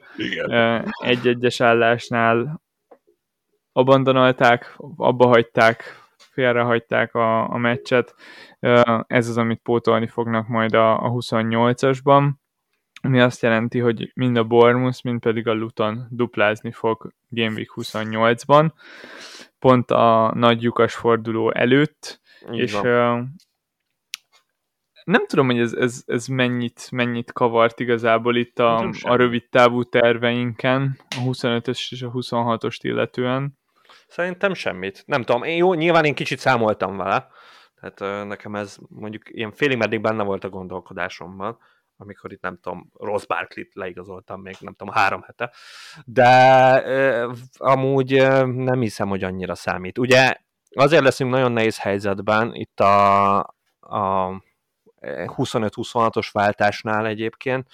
[1.02, 2.62] egy-egyes állásnál
[3.72, 8.14] abandonolták, abba hagyták, félrehagyták a, a meccset.
[9.06, 12.30] Ez az, amit pótolni fognak majd a, a 28-asban
[13.02, 17.72] ami azt jelenti, hogy mind a Bournemouth, mind pedig a Luton duplázni fog Game Week
[17.76, 18.70] 28-ban,
[19.58, 22.20] pont a nagy lyukas forduló előtt,
[22.52, 23.18] Így és uh,
[25.04, 29.82] nem tudom, hogy ez, ez, ez mennyit, mennyit kavart igazából itt a, a rövid távú
[29.82, 33.58] terveinken, a 25-ös és a 26-ost illetően.
[34.06, 35.02] Szerintem semmit.
[35.06, 37.28] Nem tudom, én jó, nyilván én kicsit számoltam vele,
[37.80, 41.58] tehát nekem ez mondjuk ilyen félig meddig benne volt a gondolkodásomban,
[42.00, 45.52] amikor itt nem tudom, Ross Barkley-t leigazoltam még, nem tudom, három hete,
[46.04, 46.28] de
[47.56, 48.10] amúgy
[48.46, 49.98] nem hiszem, hogy annyira számít.
[49.98, 50.34] Ugye
[50.70, 53.38] azért leszünk nagyon nehéz helyzetben itt a,
[53.80, 54.30] a
[55.00, 57.66] 25-26-os váltásnál egyébként,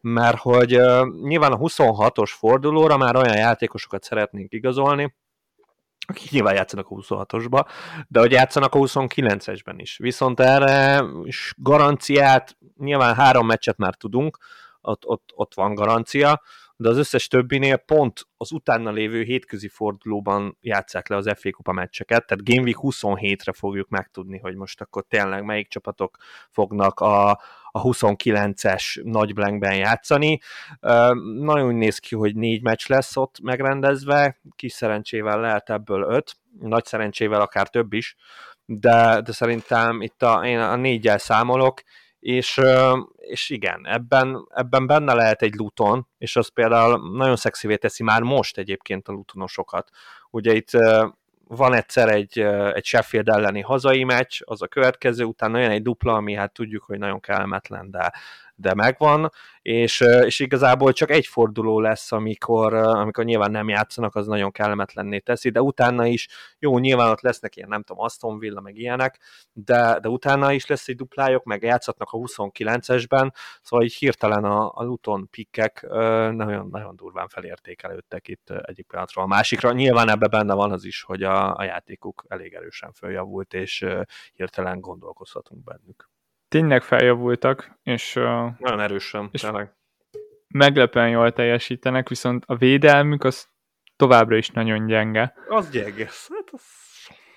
[0.00, 5.14] mert hogy uh, nyilván a 26-os fordulóra már olyan játékosokat szeretnénk igazolni,
[6.06, 7.66] akik nyilván játszanak a 26-osba,
[8.08, 9.96] de hogy játszanak a 29-esben is.
[9.96, 14.38] Viszont erre is garanciát, nyilván három meccset már tudunk,
[14.80, 16.42] ott, ott, ott van garancia,
[16.76, 21.72] de az összes többinél pont az utána lévő hétközi fordulóban játszák le az FA Kupa
[21.72, 26.16] meccseket, tehát Game Week 27-re fogjuk megtudni, hogy most akkor tényleg melyik csapatok
[26.50, 27.30] fognak a,
[27.70, 30.40] a 29-es nagy blankben játszani.
[31.38, 36.84] Nagyon néz ki, hogy négy meccs lesz ott megrendezve, kis szerencsével lehet ebből öt, nagy
[36.84, 38.16] szerencsével akár több is,
[38.64, 41.82] de, de szerintem itt a, én a négyel számolok,
[42.20, 42.60] és,
[43.16, 48.22] és igen, ebben, ebben benne lehet egy Luton, és az például nagyon szexivé teszi már
[48.22, 49.90] most egyébként a Lutonosokat.
[50.30, 50.70] Ugye itt
[51.48, 52.38] van egyszer egy,
[52.74, 56.82] egy Sheffield elleni hazai meccs, az a következő, utána jön egy dupla, ami hát tudjuk,
[56.82, 58.12] hogy nagyon kellemetlen, de,
[58.56, 59.30] de megvan,
[59.62, 65.18] és, és igazából csak egy forduló lesz, amikor, amikor nyilván nem játszanak, az nagyon kellemetlenné
[65.18, 69.20] teszi, de utána is, jó, nyilván ott lesznek ilyen, nem tudom, Aston Villa, meg ilyenek,
[69.52, 74.72] de, de utána is lesz egy duplájuk, meg játszhatnak a 29-esben, szóval így hirtelen a,
[74.74, 75.86] a Luton pikkek
[76.30, 79.72] nagyon, nagyon durván felértékelődtek itt egyik pillanatról a másikra.
[79.72, 83.86] Nyilván ebben benne van az is, hogy a, a játékuk elég erősen följavult, és
[84.32, 86.14] hirtelen gondolkozhatunk bennük
[86.48, 88.14] tényleg feljavultak, és...
[88.58, 89.74] Nagyon erősen, és tényleg.
[90.48, 93.48] Meglepően jól teljesítenek, viszont a védelmük az
[93.96, 95.34] továbbra is nagyon gyenge.
[95.48, 96.04] Az gyenge.
[96.04, 96.62] Hát az...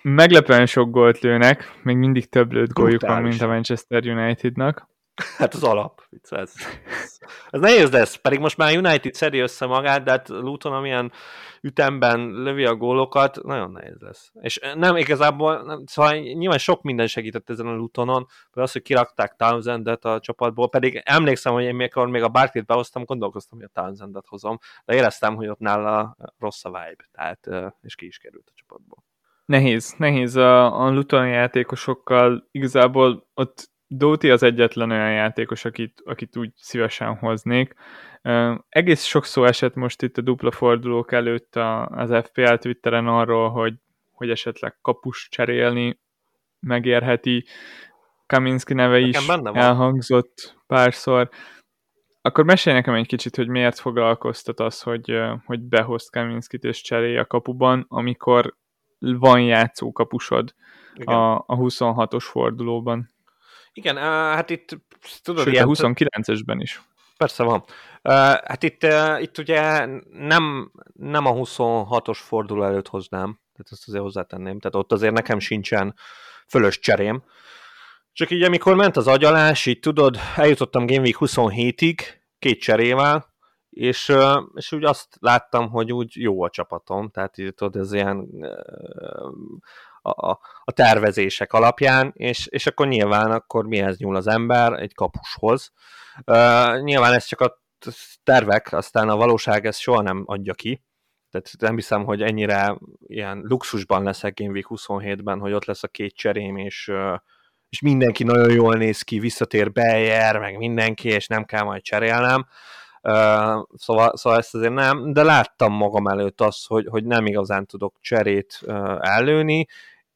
[0.01, 4.88] Meglepően sok gólt lőnek, még mindig több lőtt góljuk van, mint a Manchester Unitednak.
[5.37, 6.01] Hát az alap.
[6.29, 6.53] Ez,
[7.49, 11.11] ez nehéz lesz, pedig most már United szedi össze magát, de hát Luton, amilyen
[11.61, 14.31] ütemben lövi a gólokat, nagyon nehéz lesz.
[14.41, 18.81] És nem igazából, nem, szóval nyilván sok minden segített ezen a Lutonon, de az, hogy
[18.81, 23.69] kirakták Townsendet a csapatból, pedig emlékszem, hogy én mikor még a Barkley-t behoztam, gondolkoztam, hogy
[23.73, 28.17] a Townsendet hozom, de éreztem, hogy ott nála rossz a vibe, tehát, és ki is
[28.17, 29.03] került a csapatból.
[29.45, 36.37] Nehéz, nehéz a, a Luton játékosokkal, igazából ott Dóti az egyetlen olyan játékos, akit, akit
[36.37, 37.73] úgy szívesen hoznék.
[38.69, 43.49] Egész sok szó esett most itt a dupla fordulók előtt a, az FPL Twitteren arról,
[43.49, 43.73] hogy,
[44.11, 45.99] hogy esetleg kapus cserélni
[46.59, 47.45] megérheti.
[48.25, 51.29] Kaminski neve nekem is elhangzott párszor.
[52.21, 57.17] Akkor mesélj nekem egy kicsit, hogy miért foglalkoztat az, hogy, hogy behozt Kaminskit és cserélj
[57.17, 58.55] a kapuban, amikor
[58.99, 60.53] van játszó kapusod
[61.03, 63.09] a, a 26-os fordulóban.
[63.73, 64.77] Igen, hát itt
[65.23, 65.67] tudod, Sőt, ilyen...
[65.67, 66.81] a 29-esben is.
[67.17, 67.63] Persze van.
[68.43, 68.87] Hát itt,
[69.19, 74.91] itt ugye nem, nem a 26-os forduló előtt hoznám, tehát ezt azért hozzátenném, tehát ott
[74.91, 75.95] azért nekem sincsen
[76.47, 77.23] fölös cserém.
[78.13, 81.99] Csak így amikor ment az agyalás, így tudod, eljutottam Game Week 27-ig,
[82.39, 83.33] két cserével,
[83.69, 84.13] és,
[84.55, 88.29] és úgy azt láttam, hogy úgy jó a csapatom, tehát így tudod, ez ilyen
[90.01, 94.73] a, a tervezések alapján, és, és akkor nyilván akkor mihez nyúl az ember?
[94.73, 95.71] Egy kapushoz.
[96.25, 97.61] Uh, nyilván ez csak a
[98.23, 100.83] tervek, aztán a valóság ezt soha nem adja ki,
[101.31, 105.87] tehát nem hiszem, hogy ennyire ilyen luxusban leszek Game Week 27-ben, hogy ott lesz a
[105.87, 106.91] két cserém, és,
[107.69, 112.47] és mindenki nagyon jól néz ki, visszatér Beyer, meg mindenki, és nem kell majd cserélnem.
[113.01, 117.95] Szóval, szóval ezt azért nem, de láttam magam előtt azt, hogy, hogy nem igazán tudok
[118.01, 118.61] cserét
[118.99, 119.67] ellőni,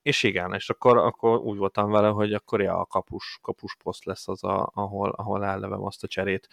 [0.01, 4.05] és igen, és akkor, akkor úgy voltam vele, hogy akkor ja, a kapus, kapus poszt
[4.05, 6.47] lesz az, a, ahol, ahol ellevem azt a cserét.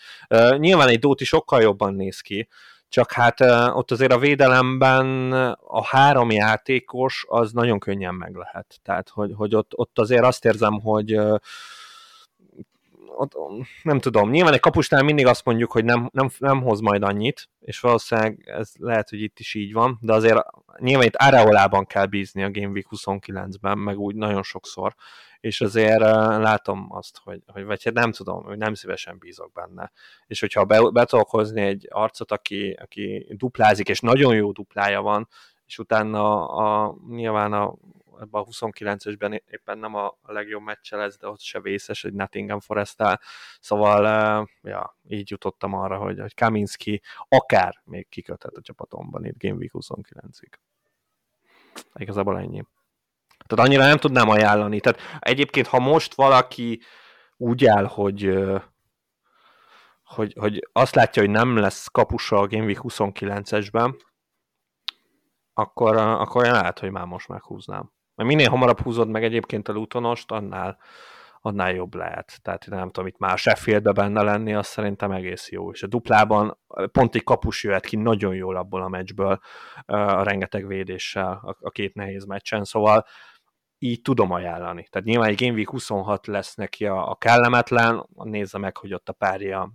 [0.56, 2.48] Nyilván egy Dóti sokkal jobban néz ki,
[2.88, 3.40] csak hát
[3.76, 8.78] ott azért a védelemben a három játékos az nagyon könnyen meg lehet.
[8.82, 11.20] Tehát, hogy, hogy ott, ott azért azt érzem, hogy
[13.16, 13.36] ott,
[13.82, 17.48] nem tudom, nyilván egy kapusnál mindig azt mondjuk, hogy nem, nem, nem hoz majd annyit,
[17.60, 20.38] és valószínűleg ez lehet, hogy itt is így van, de azért
[20.78, 24.94] nyilván itt Areolában kell bízni a Game Week 29-ben, meg úgy nagyon sokszor,
[25.40, 26.00] és azért
[26.38, 29.92] látom azt, hogy, hogy vagy hát nem tudom, hogy nem szívesen bízok benne.
[30.26, 35.02] És hogyha be, be tudok hozni egy arcot, aki, aki duplázik, és nagyon jó duplája
[35.02, 35.28] van,
[35.66, 37.74] és utána a, nyilván a
[38.20, 42.60] ebben a 29-esben éppen nem a legjobb meccse lesz, de ott se vészes, hogy Nottingham
[42.60, 43.20] forest -el.
[43.60, 49.56] Szóval ja, így jutottam arra, hogy, hogy Kaminski akár még kiköthet a csapatomban itt Game
[49.56, 50.52] Week 29-ig.
[51.94, 52.64] Igazából ennyi.
[53.46, 54.80] Tehát annyira nem tudnám ajánlani.
[54.80, 56.80] Tehát egyébként, ha most valaki
[57.36, 58.38] úgy áll, hogy
[60.14, 64.00] hogy, hogy azt látja, hogy nem lesz kapusa a Game Week 29-esben,
[65.54, 67.92] akkor, akkor én lehet, hogy már most meghúznám.
[68.20, 70.78] Mert minél hamarabb húzod meg egyébként a Lutonost, annál,
[71.40, 72.38] annál jobb lehet.
[72.42, 75.70] Tehát nem tudom, itt már Sheffieldbe benne lenni, az szerintem egész jó.
[75.70, 76.58] És a duplában
[76.92, 79.40] pont egy kapus jöhet ki nagyon jól abból a meccsből
[79.86, 83.06] a rengeteg védéssel a, a két nehéz meccsen, szóval
[83.78, 84.86] így tudom ajánlani.
[84.90, 89.08] Tehát nyilván egy Game Week 26 lesz neki a, a kellemetlen, nézze meg, hogy ott
[89.08, 89.72] a párja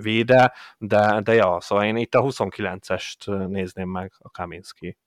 [0.00, 4.98] véde, de, de ja, szóval én itt a 29-est nézném meg a Kaminski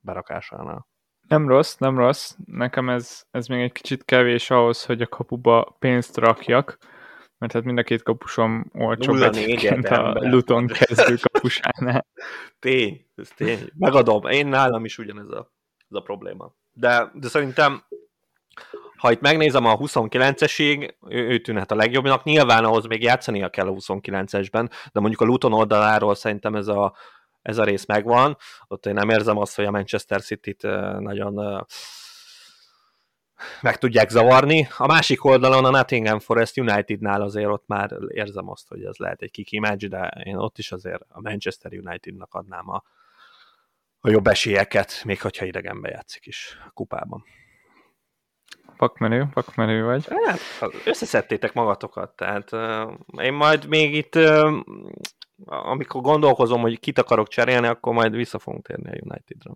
[0.00, 0.92] berakásánál.
[1.28, 2.34] Nem rossz, nem rossz.
[2.46, 6.78] Nekem ez, ez még egy kicsit kevés ahhoz, hogy a kapuba pénzt rakjak,
[7.38, 12.06] mert hát mind a két kapusom olcsóbb egyébként a Luton kezdő kapusánál.
[12.60, 13.58] Tény, ez tény.
[13.78, 14.26] Megadom.
[14.26, 15.52] Én nálam is ugyanez a,
[15.90, 16.54] ez a probléma.
[16.72, 17.84] De, de szerintem
[18.96, 22.24] ha itt megnézem a 29-esig, ő, ő tűnhet a legjobbnak.
[22.24, 26.94] Nyilván ahhoz még játszania kell a 29-esben, de mondjuk a Luton oldaláról szerintem ez a,
[27.44, 28.36] ez a rész megvan.
[28.66, 30.62] Ott én nem érzem azt, hogy a Manchester City-t
[30.98, 31.66] nagyon
[33.60, 34.68] meg tudják zavarni.
[34.76, 39.22] A másik oldalon a Nottingham Forest Unitednál azért ott már érzem azt, hogy ez lehet
[39.22, 42.82] egy kiki de én ott is azért a Manchester Unitednak adnám a,
[44.00, 47.24] a jobb esélyeket, még hogyha idegenbe játszik is a kupában.
[48.76, 50.06] Pakmenő, pakmenő vagy.
[50.24, 54.52] Hát, összeszedtétek magatokat, tehát uh, én majd még itt, uh,
[55.44, 59.52] amikor gondolkozom, hogy kit akarok cserélni, akkor majd vissza fogunk térni a Unitedra.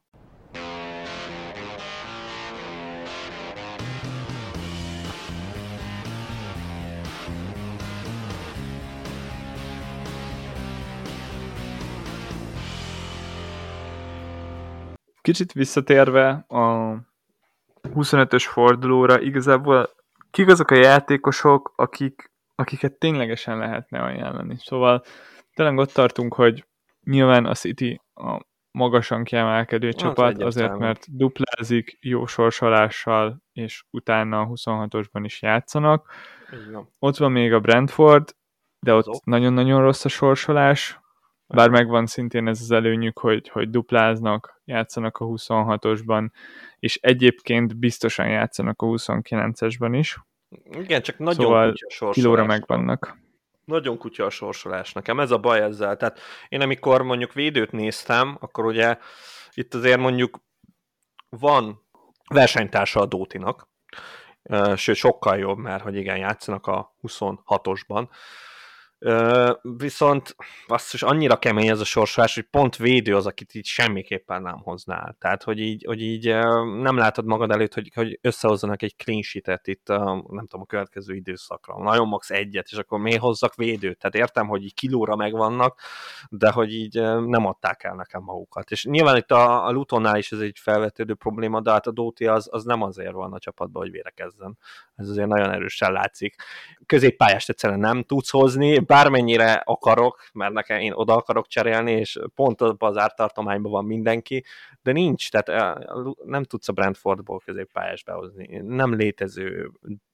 [15.21, 16.95] Kicsit visszatérve a
[17.95, 19.91] 25-ös fordulóra, igazából
[20.31, 24.57] kik azok a játékosok, akik, akiket ténylegesen lehetne ajánlani.
[24.59, 25.03] Szóval
[25.55, 26.67] tényleg ott tartunk, hogy
[27.05, 34.47] nyilván a City a magasan kiemelkedő csapat, azért mert duplázik jó sorsolással, és utána a
[34.47, 36.11] 26-osban is játszanak.
[36.53, 36.89] Igen.
[36.99, 38.37] Ott van még a Brentford,
[38.81, 41.01] de ott nagyon-nagyon rossz a sorsolás,
[41.49, 46.31] bár megvan szintén ez az előnyük, hogy, hogy dupláznak, játszanak a 26-osban,
[46.79, 50.19] és egyébként biztosan játszanak a 29-esben is.
[50.71, 53.19] Igen, csak nagyon szóval kutya kilóra megvannak.
[53.65, 55.97] Nagyon kutya a sorsolás nekem, ez a baj ezzel.
[55.97, 58.99] Tehát én amikor mondjuk védőt néztem, akkor ugye
[59.55, 60.41] itt azért mondjuk
[61.29, 61.87] van
[62.29, 63.69] versenytársa a Dótinak,
[64.77, 68.09] sőt sokkal jobb, mert hogy igen, játszanak a 26-osban,
[69.63, 74.43] viszont azt is annyira kemény ez a sorsolás, hogy pont védő az, akit így semmiképpen
[74.43, 75.17] nem hoznál.
[75.19, 76.27] Tehát, hogy így, hogy így
[76.81, 81.15] nem látod magad előtt, hogy, hogy összehozzanak egy clean sheet-et itt, nem tudom, a következő
[81.15, 81.83] időszakra.
[81.83, 83.99] Nagyon max egyet, és akkor miért hozzak védőt?
[83.99, 85.81] Tehát értem, hogy így kilóra megvannak,
[86.29, 88.71] de hogy így nem adták el nekem magukat.
[88.71, 92.27] És nyilván itt a, a Lutonnál is ez egy felvetődő probléma, de hát a Dóti
[92.27, 94.59] az, az nem azért van a csapatban, hogy vérekezzen.
[94.97, 96.35] Ez azért nagyon erősen látszik.
[96.87, 102.61] Középpályást egyszerűen nem tudsz hozni, bármennyire akarok, mert nekem én oda akarok cserélni, és pont
[102.61, 104.45] az ártartományban van mindenki,
[104.83, 105.79] de nincs, tehát
[106.25, 108.61] nem tudsz a Brentfordból középpályás behozni.
[108.65, 109.71] Nem létező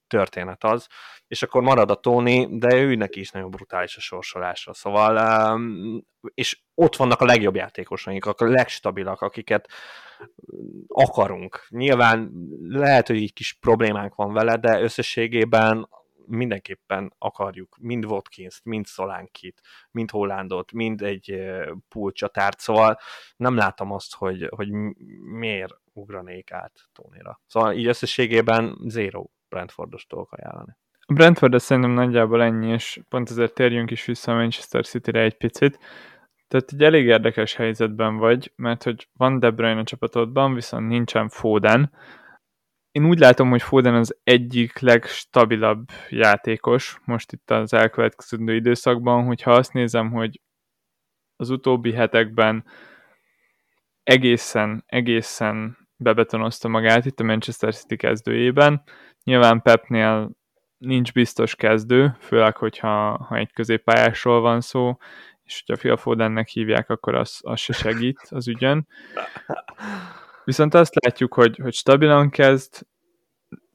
[0.07, 0.87] történet az,
[1.27, 5.61] és akkor marad a Tony, de őnek is nagyon brutális a sorsolása, szóval
[6.35, 9.69] és ott vannak a legjobb játékosaink, a legstabilak, akiket
[10.89, 11.67] akarunk.
[11.69, 12.33] Nyilván
[12.69, 15.89] lehet, hogy egy kis problémánk van vele, de összességében
[16.27, 19.61] mindenképpen akarjuk mind Watkins-t, mind Szolánkit,
[19.91, 21.43] mind Hollandot, mind egy
[21.89, 22.99] pulcsatárt, szóval
[23.37, 24.71] nem látom azt, hogy, hogy
[25.39, 27.41] miért ugranék át Tónira.
[27.47, 30.77] Szóval így összességében zero Brentfordos tudok ajánlani.
[31.07, 35.37] A Brentford szerintem nagyjából ennyi, és pont ezért térjünk is vissza a Manchester City-re egy
[35.37, 35.79] picit.
[36.49, 41.29] Tehát egy elég érdekes helyzetben vagy, mert hogy van De Bruyne a csapatodban, viszont nincsen
[41.29, 41.93] Foden,
[42.95, 49.53] én úgy látom, hogy Foden az egyik legstabilabb játékos most itt az elkövetkező időszakban, hogyha
[49.53, 50.41] azt nézem, hogy
[51.37, 52.65] az utóbbi hetekben
[54.03, 58.83] egészen, egészen bebetonozta magát itt a Manchester City kezdőjében.
[59.25, 60.31] Nyilván Pepnél
[60.79, 64.97] nincs biztos kezdő, főleg, hogyha ha egy középpályásról van szó,
[65.43, 68.87] és hogyha Phil Fodennek hívják, akkor az, az se segít az ügyön.
[70.45, 72.87] Viszont azt látjuk, hogy, hogy stabilan kezd,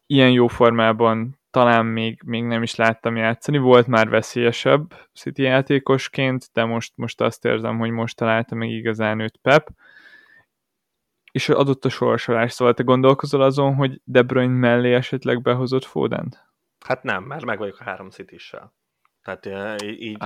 [0.05, 6.49] ilyen jó formában talán még, még nem is láttam játszani, volt már veszélyesebb City játékosként,
[6.53, 9.69] de most, most azt érzem, hogy most találta meg igazán őt Pep,
[11.31, 16.47] és adott a sorsolás, szóval te gondolkozol azon, hogy De Bruyne mellé esetleg behozott Fodent?
[16.85, 18.37] Hát nem, mert meg vagyok a három city
[19.23, 19.45] Tehát
[19.83, 20.19] így, így, így,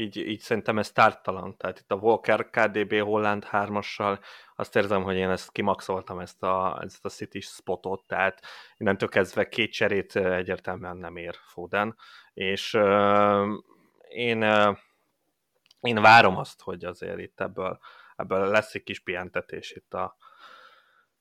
[0.00, 1.56] így, így szerintem ez tártalan.
[1.56, 4.18] Tehát itt a Walker KDB Holland 3-assal
[4.56, 8.40] azt érzem, hogy én ezt kimaxoltam, ezt a, ezt a City spotot, tehát
[8.76, 11.96] innentől kezdve két cserét egyértelműen nem ér Foden,
[12.32, 13.48] és uh,
[14.08, 14.76] én, uh,
[15.80, 17.78] én várom azt, hogy azért itt ebből,
[18.16, 20.16] ebből lesz egy kis pihentetés itt a,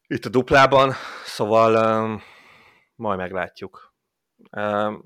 [0.08, 1.74] itt a duplában, szóval
[2.14, 2.22] uh,
[2.96, 3.89] majd meglátjuk.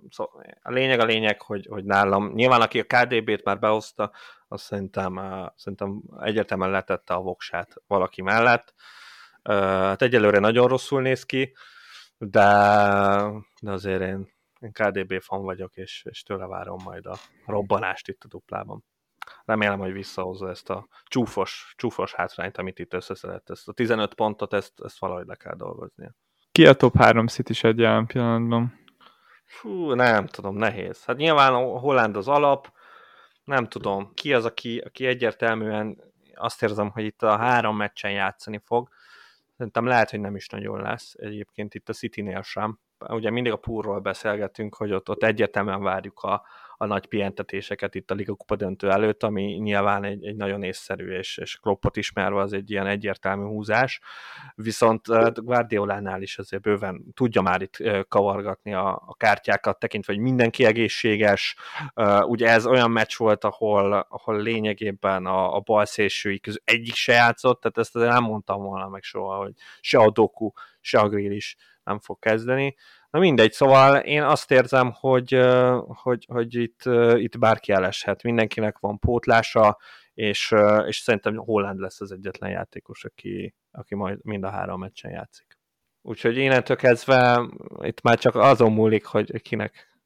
[0.10, 4.12] Szóval a lényeg a lényeg, hogy, hogy nálam, nyilván aki a KDB-t már behozta,
[4.48, 5.20] azt szerintem,
[5.56, 8.74] szerintem egyértelműen letette a voksát valaki mellett.
[9.44, 11.54] Hát egyelőre nagyon rosszul néz ki,
[12.18, 12.48] de,
[13.62, 17.16] de azért én, én KDB fan vagyok, és, és tőle várom majd a
[17.46, 18.84] robbanást itt a duplában.
[19.46, 23.50] Remélem, hogy visszahozza ezt a csúfos, csúfos hátrányt, amit itt összeszedett.
[23.50, 26.16] Ezt a 15 pontot, ezt, ezt valahogy le kell dolgoznia.
[26.52, 28.83] Ki a top 3 city jelen pillanatban?
[29.54, 31.06] Fú, nem tudom, nehéz.
[31.06, 32.72] Hát nyilván a Holland az alap,
[33.44, 35.98] nem tudom, ki az, aki, aki egyértelműen
[36.36, 38.90] azt érzem, hogy itt a három meccsen játszani fog.
[39.58, 42.80] Szerintem lehet, hogy nem is nagyon lesz egyébként itt a City-nél sem.
[43.00, 46.46] Ugye mindig a púrról beszélgetünk, hogy ott, ott egyértelműen várjuk a,
[46.84, 51.12] a nagy pihentetéseket itt a Liga Kupa döntő előtt, ami nyilván egy, egy nagyon észszerű,
[51.12, 54.00] és, és Kloppot ismerve az egy ilyen egyértelmű húzás,
[54.56, 57.78] viszont Guardiolánál is azért bőven tudja már itt
[58.08, 61.56] kavargatni a, a kártyákat, tekintve, hogy mindenki egészséges,
[62.22, 67.14] ugye ez olyan meccs volt, ahol, ahol lényegében a, a bal szélsői közül egyik se
[67.14, 71.10] játszott, tehát ezt azért nem mondtam volna meg soha, hogy se a Doku, se a
[71.10, 72.76] Grill is nem fog kezdeni.
[73.10, 75.40] Na mindegy, szóval én azt érzem, hogy,
[75.86, 76.82] hogy, hogy itt,
[77.16, 78.24] itt bárki eleshet.
[78.24, 79.78] Mindenkinek van pótlása,
[80.14, 80.54] és,
[80.86, 85.58] és szerintem Holland lesz az egyetlen játékos, aki, aki majd mind a három meccsen játszik.
[86.02, 87.50] Úgyhogy innentől kezdve
[87.82, 90.00] itt már csak azon múlik, hogy kinek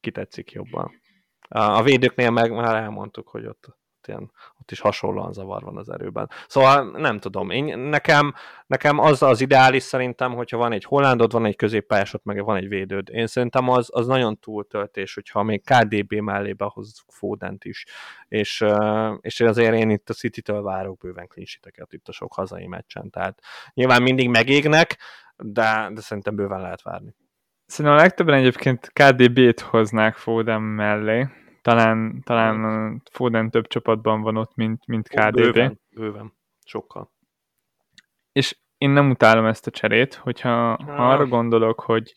[0.00, 1.00] kitetszik jobban.
[1.48, 4.30] A védőknél meg már elmondtuk, hogy ott ott, ilyen,
[4.60, 6.30] ott is hasonlóan zavar van az erőben.
[6.46, 8.34] Szóval nem tudom, én, nekem,
[8.66, 12.68] nekem az az ideális szerintem, hogyha van egy hollandod, van egy középpályásod, meg van egy
[12.68, 13.08] védőd.
[13.10, 17.86] Én szerintem az, az nagyon túltöltés, hogyha még KDB mellé behozzuk Fódent is.
[18.28, 18.64] És,
[19.20, 23.10] és azért én itt a City-től várok bőven klinsiteket itt a sok hazai meccsen.
[23.10, 23.38] Tehát
[23.74, 24.98] nyilván mindig megégnek,
[25.36, 27.14] de, de szerintem bőven lehet várni.
[27.66, 31.28] Szerintem a legtöbben egyébként KDB-t hoznák Foden mellé,
[31.64, 35.34] talán, talán Foden több csapatban van ott, mint, mint KDB.
[35.34, 36.32] Bőven, bőven.
[36.64, 37.12] Sokkal.
[38.32, 42.12] És én nem utálom ezt a cserét, hogyha ha arra gondolok, hogy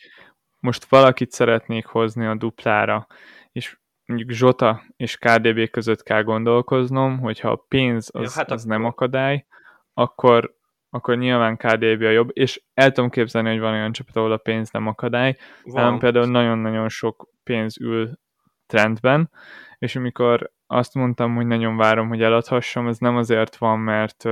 [0.60, 3.08] most valakit szeretnék hozni a duplára,
[3.52, 8.64] és mondjuk Zsota és KDB között kell gondolkoznom, hogyha a pénz az, ja, hát az
[8.64, 9.46] nem akadály,
[9.94, 10.56] akkor,
[10.90, 14.38] akkor nyilván KDB a jobb, és el tudom képzelni, hogy van olyan csapat, ahol a
[14.38, 16.00] pénz nem akadály, van.
[16.00, 18.20] például nagyon-nagyon sok pénz ül
[18.68, 19.30] trendben,
[19.78, 24.24] és amikor azt mondtam, hogy nagyon várom, hogy eladhassam, ez nem azért van, mert,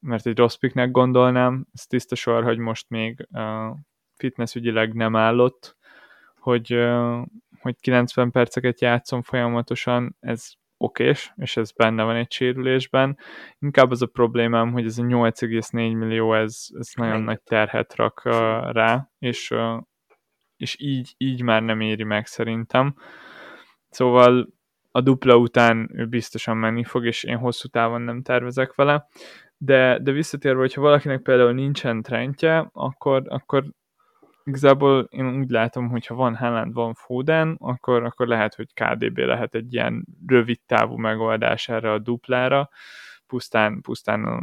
[0.00, 3.28] mert egy rossz piknek gondolnám, ez tiszta sor, hogy most még
[4.16, 5.76] fitness ügyileg nem állott,
[6.38, 6.88] hogy,
[7.60, 13.18] hogy 90 perceket játszom folyamatosan, ez okés, és ez benne van egy sérülésben.
[13.58, 18.22] Inkább az a problémám, hogy ez a 8,4 millió, ez, ez nagyon nagy terhet rak
[18.72, 19.54] rá, és,
[20.56, 22.94] és így, így már nem éri meg szerintem.
[23.90, 24.48] Szóval
[24.90, 29.08] a dupla után ő biztosan menni fog, és én hosszú távon nem tervezek vele.
[29.56, 33.64] De, de visszatérve, hogyha valakinek például nincsen trendje, akkor, akkor
[34.44, 39.18] igazából én úgy látom, hogy ha van Haaland, van Foden, akkor, akkor lehet, hogy KDB
[39.18, 42.70] lehet egy ilyen rövid távú megoldás erre a duplára,
[43.26, 44.42] pusztán, pusztán a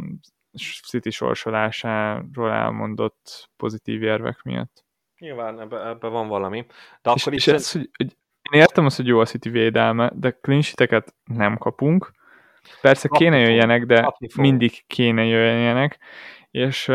[0.88, 4.84] City sorsolásáról elmondott pozitív érvek miatt.
[5.18, 6.66] Nyilván ebben ebbe van valami.
[7.02, 8.16] De akkor és, is és ez, hogy, hogy
[8.50, 10.62] én értem azt, hogy jó a City védelme, de clean
[11.24, 12.12] nem kapunk.
[12.80, 15.98] Persze kéne jöjjenek, de mindig kéne jöjjenek,
[16.50, 16.92] és,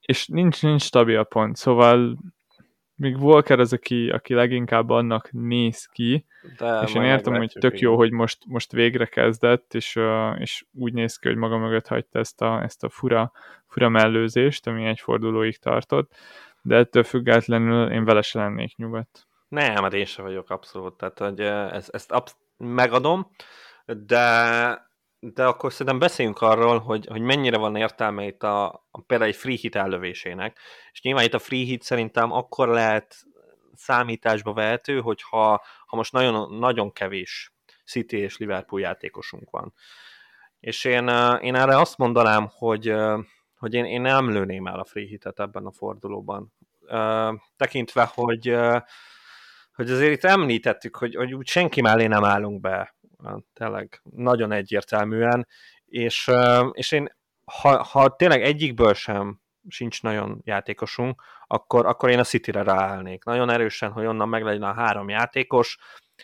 [0.00, 2.18] és nincs, nincs stabil a pont, szóval
[2.94, 6.26] még Walker az, aki, aki leginkább annak néz ki,
[6.58, 9.98] de és én értem, hogy tök jó, hogy most, most végre kezdett, és,
[10.38, 13.32] és úgy néz ki, hogy maga mögött hagyta ezt a, ezt a fura,
[13.66, 16.14] fura mellőzést, ami egy fordulóig tartott,
[16.62, 19.26] de ettől függetlenül én vele se lennék nyugodt.
[19.52, 23.30] Nem, hát én sem vagyok abszolút, tehát hogy ezt, ezt absz- megadom,
[23.86, 29.30] de, de akkor szerintem beszéljünk arról, hogy, hogy mennyire van értelme itt a, a például
[29.30, 30.58] egy free hit ellövésének,
[30.92, 33.16] és nyilván itt a free hit szerintem akkor lehet
[33.74, 37.54] számításba vehető, hogyha ha most nagyon, nagyon kevés
[37.86, 39.74] City és Liverpool játékosunk van.
[40.60, 41.08] És én,
[41.40, 42.94] én erre azt mondanám, hogy,
[43.58, 46.52] hogy én, én nem lőném el a free hitet ebben a fordulóban.
[47.56, 48.56] Tekintve, hogy
[49.74, 52.94] hogy azért itt említettük, hogy, hogy úgy senki mellé nem állunk be,
[53.54, 55.46] tényleg nagyon egyértelműen,
[55.86, 56.30] és,
[56.72, 62.62] és én, ha, ha tényleg egyikből sem sincs nagyon játékosunk, akkor, akkor én a City-re
[62.62, 63.24] ráállnék.
[63.24, 65.78] Nagyon erősen, hogy onnan meg legyen a három játékos,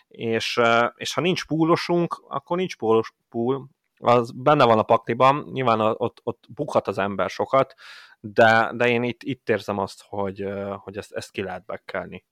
[0.07, 0.59] és,
[0.95, 6.19] és ha nincs púlosunk, akkor nincs púlos, púl, az benne van a pakliban, nyilván ott,
[6.23, 7.73] ott bukhat az ember sokat,
[8.19, 12.25] de, de én itt, itt érzem azt, hogy, hogy ezt, ezt ki lehet bekelni,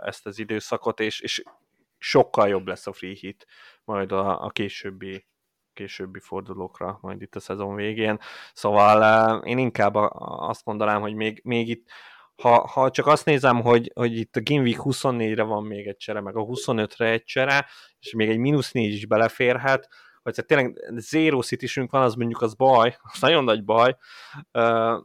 [0.00, 1.42] ezt az időszakot, és, és
[1.98, 3.46] sokkal jobb lesz a free hit
[3.84, 5.26] majd a, a későbbi
[5.72, 8.18] későbbi fordulókra, majd itt a szezon végén.
[8.52, 11.88] Szóval én inkább azt mondanám, hogy még, még itt
[12.36, 15.96] ha, ha csak azt nézem, hogy, hogy itt a Game Week 24-re van még egy
[15.96, 17.66] csere, meg a 25-re egy csere,
[17.98, 19.88] és még egy mínusz 4 is beleférhet,
[20.34, 23.96] hát tényleg zero city van, az mondjuk az baj, az nagyon nagy baj,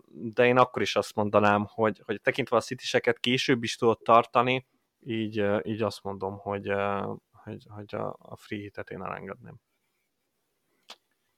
[0.08, 4.68] de én akkor is azt mondanám, hogy, hogy tekintve a city később is tudod tartani,
[5.06, 6.72] így, így azt mondom, hogy,
[7.32, 9.56] hogy, hogy a, a free hitet én elengedném.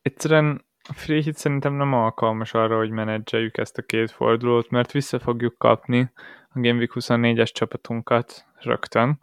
[0.02, 4.92] Egyszerűen a free hit szerintem nem alkalmas arra, hogy menedzseljük ezt a két fordulót, mert
[4.92, 6.12] vissza fogjuk kapni
[6.50, 9.20] a Game Week 24-es csapatunkat rögtön.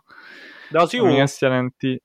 [0.71, 1.05] De az jó.
[1.05, 2.03] Ami azt jelenti,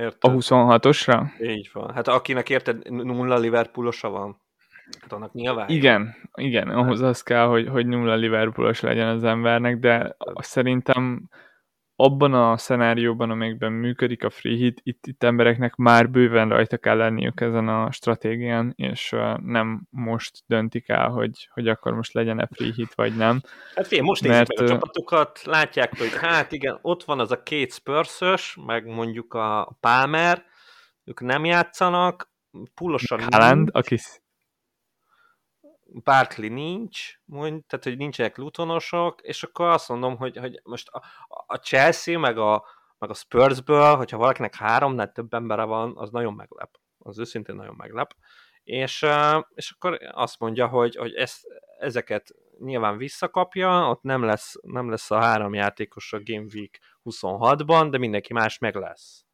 [0.00, 0.30] Érted?
[0.30, 1.22] A 26-osra?
[1.40, 1.92] Így van.
[1.94, 4.40] Hát akinek érted, nulla Liverpoolosa van,
[5.00, 5.68] hát annak nyilván.
[5.68, 11.28] Igen, igen, ahhoz az kell, hogy, hogy nulla Liverpoolos legyen az embernek, de szerintem
[12.04, 16.96] abban a szenárióban, amikben működik a free hit, itt, itt embereknek már bőven rajta kell
[16.96, 22.72] lenniük ezen a stratégián, és nem most döntik el, hogy, hogy akkor most legyen-e free
[22.74, 23.40] hit, vagy nem.
[23.74, 27.42] Hát fél, most nézik meg a csapatokat, látják, hogy hát igen, ott van az a
[27.42, 30.44] két spurs meg mondjuk a Palmer,
[31.04, 32.30] ők nem játszanak,
[32.74, 33.98] pullosan Haaland, aki
[35.92, 41.02] Barkley nincs, mondj, tehát hogy nincsenek lutonosok, és akkor azt mondom, hogy, hogy most a,
[41.46, 42.64] a Chelsea meg a,
[42.98, 46.70] meg a Spursből, hogyha valakinek háromnál több embere van, az nagyon meglep.
[46.98, 48.14] Az őszintén nagyon meglep.
[48.62, 49.06] És,
[49.54, 51.46] és akkor azt mondja, hogy, hogy ezt,
[51.78, 57.88] ezeket nyilván visszakapja, ott nem lesz, nem lesz a három játékos a Game Week 26-ban,
[57.90, 59.24] de mindenki más meg lesz.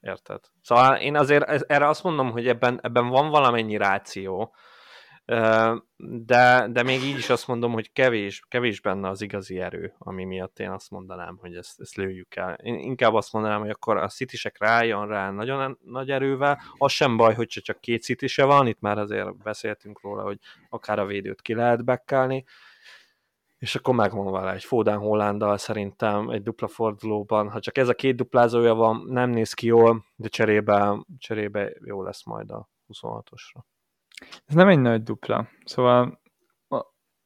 [0.00, 0.40] Érted?
[0.60, 4.54] Szóval én azért erre azt mondom, hogy ebben, ebben van valamennyi ráció,
[5.96, 10.24] de, de még így is azt mondom, hogy kevés, kevés benne az igazi erő, ami
[10.24, 12.54] miatt én azt mondanám, hogy ezt, ezt lőjük el.
[12.54, 17.16] Én inkább azt mondanám, hogy akkor a citisek rájön rá nagyon nagy erővel, az sem
[17.16, 21.42] baj, hogy csak két citise van, itt már azért beszéltünk róla, hogy akár a védőt
[21.42, 22.44] ki lehet bekkelni,
[23.58, 27.94] és akkor megvan vele egy Foden Hollandal szerintem egy dupla fordulóban, ha csak ez a
[27.94, 33.75] két duplázója van, nem néz ki jól, de cserébe, cserébe jó lesz majd a 26-osra.
[34.46, 35.48] Ez nem egy nagy dupla.
[35.64, 36.20] Szóval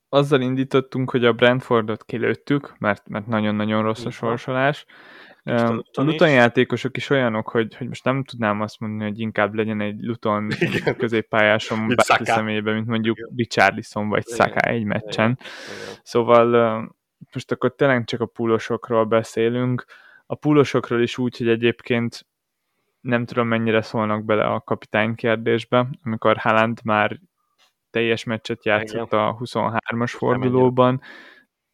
[0.09, 4.87] azzal indítottunk, hogy a Brentfordot kilőttük, mert, mert nagyon-nagyon rossz a sorsolás.
[5.93, 9.81] A Luton játékosok is olyanok, hogy, hogy most nem tudnám azt mondani, hogy inkább legyen
[9.81, 10.49] egy Luton
[10.97, 15.39] középpályáson bárki személyében, mint mondjuk Richarlison vagy Saka egy meccsen.
[16.03, 16.97] Szóval
[17.33, 19.85] most akkor tényleg csak a púlosokról beszélünk.
[20.27, 22.27] A púlosokról is úgy, hogy egyébként
[23.01, 27.21] nem tudom mennyire szólnak bele a kapitány kérdésbe, amikor Haaland már
[27.91, 31.01] teljes meccset játszott a 23-as fordulóban,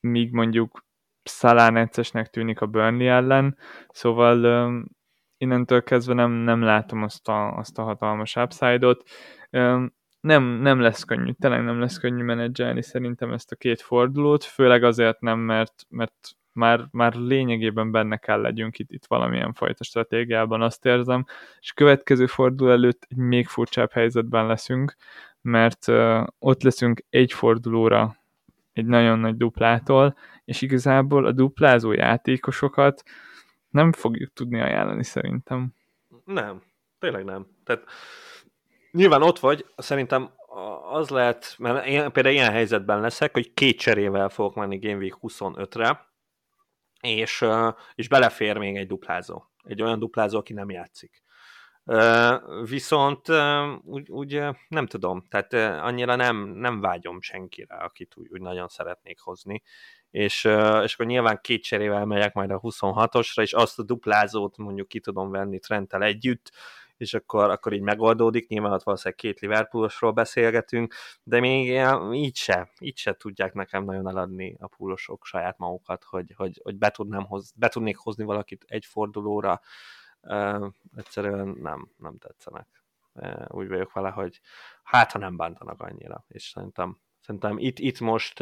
[0.01, 0.85] míg mondjuk
[1.23, 3.59] Salah neccesnek tűnik a Burnley ellen,
[3.89, 4.85] szóval um,
[5.37, 9.03] innentől kezdve nem, nem látom azt a, azt a hatalmas upside-ot.
[9.51, 14.45] Um, nem, nem lesz könnyű, tényleg nem lesz könnyű menedzselni szerintem ezt a két fordulót,
[14.45, 16.15] főleg azért nem, mert, mert
[16.57, 21.25] már, már lényegében benne kell legyünk itt, itt valamilyen fajta stratégiában, azt érzem,
[21.61, 24.97] és következő forduló előtt egy még furcsább helyzetben leszünk,
[25.41, 28.17] mert uh, ott leszünk egy fordulóra
[28.73, 33.03] egy nagyon nagy duplától, és igazából a duplázó játékosokat
[33.71, 35.69] nem fogjuk tudni ajánlani szerintem.
[36.25, 36.63] Nem,
[36.99, 37.47] tényleg nem.
[37.65, 37.85] Tehát
[38.91, 40.31] nyilván ott vagy, szerintem
[40.91, 45.19] az lehet, mert én például ilyen helyzetben leszek, hogy két cserével fogok menni Game Week
[45.23, 46.07] 25-re,
[47.11, 47.45] és,
[47.95, 49.43] és belefér még egy duplázó.
[49.63, 51.25] Egy olyan duplázó, aki nem játszik.
[52.65, 53.29] Viszont
[53.83, 55.53] úgy, úgy nem tudom, tehát
[55.83, 59.63] annyira nem, nem vágyom senkire, akit úgy, úgy nagyon szeretnék hozni.
[60.11, 60.45] És,
[60.83, 65.01] és akkor nyilván két cserével megyek majd a 26-osra, és azt a duplázót mondjuk ki
[65.01, 66.53] tudom venni Trenttel együtt,
[66.97, 71.81] és akkor, akkor így megoldódik, nyilván ott valószínűleg két Liverpoolosról beszélgetünk, de még
[72.13, 76.77] így se, így se tudják nekem nagyon eladni a púlosok saját magukat, hogy, hogy, hogy
[76.77, 79.61] be, tudnám hoz, be tudnék hozni valakit egy fordulóra,
[80.21, 80.67] uh,
[80.97, 82.85] egyszerűen nem, nem tetszenek.
[83.13, 84.41] Uh, úgy vagyok vele, hogy
[84.83, 88.41] hát ha nem bántanak annyira, és szerintem, szerintem itt, itt most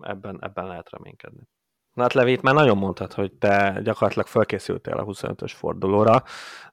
[0.00, 1.48] ebben, ebben lehet reménykedni.
[1.94, 6.22] Na hát Levét már nagyon mondtad, hogy te gyakorlatilag felkészültél a 25-ös fordulóra,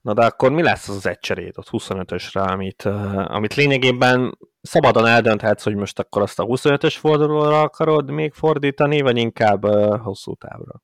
[0.02, 4.38] na de akkor mi lesz az az egy cserét ott 25-ösre, amit, uh, amit lényegében
[4.62, 10.00] szabadon eldönthetsz, hogy most akkor azt a 25-ös fordulóra akarod még fordítani, vagy inkább uh,
[10.00, 10.82] hosszú távra?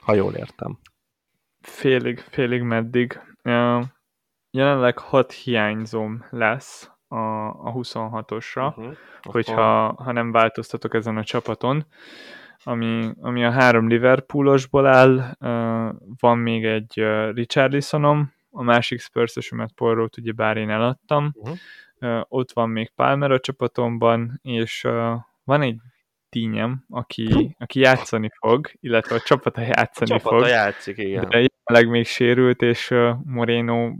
[0.00, 0.78] Ha jól értem.
[1.60, 3.20] Félig, félig meddig.
[3.44, 3.84] Uh,
[4.50, 8.94] jelenleg 6 hiányzóm lesz a, a 26-osra, uh-huh.
[9.22, 11.86] hogyha ha nem változtatok ezen a csapaton
[12.64, 15.36] ami, ami a három Liverpoolosból áll,
[16.20, 22.20] van még egy Richarlisonom, a másik Spurs-ösömet Porrót ugye bár én eladtam, uh-huh.
[22.28, 24.86] ott van még Palmer a csapatomban, és
[25.44, 25.76] van egy
[26.28, 30.46] tínyem, aki, aki játszani fog, illetve a csapata játszani a csapata fog.
[30.48, 31.28] játszik, igen.
[31.28, 32.94] De jelenleg még sérült, és
[33.24, 33.92] Moreno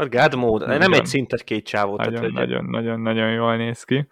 [0.00, 1.96] Hát God mode, nagyon, nem egy szintet két csávó.
[1.96, 4.06] Nagyon, tehát, nagyon, nagyon, nagyon jól néz ki.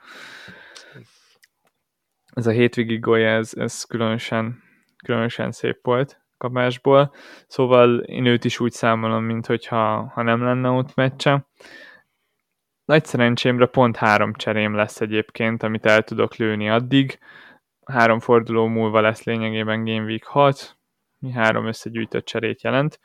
[2.38, 4.62] Ez a hétvégi gólya, ez, ez különösen,
[5.04, 7.14] különösen szép volt kapásból,
[7.46, 11.46] szóval én őt is úgy számolom, mint hogyha ha nem lenne ott meccse.
[12.84, 17.18] Nagy szerencsémre pont három cserém lesz egyébként, amit el tudok lőni addig.
[17.84, 20.78] Három forduló múlva lesz lényegében Game Week 6,
[21.18, 23.00] mi három összegyűjtött cserét jelent.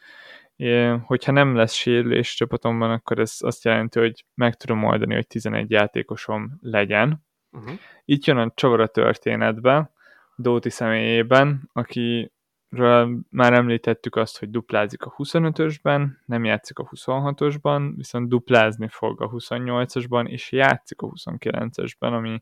[1.05, 5.71] Hogyha nem lesz sérülés csapatomban, akkor ez azt jelenti, hogy meg tudom oldani, hogy 11
[5.71, 7.31] játékosom legyen.
[7.53, 7.79] Uh-huh.
[8.05, 9.91] Itt jön a csavar a történetbe,
[10.35, 12.31] Dóti személyében, aki
[13.29, 19.29] már említettük azt, hogy duplázik a 25-ösben, nem játszik a 26-osban, viszont duplázni fog a
[19.29, 22.39] 28-osban, és játszik a 29-esben, ami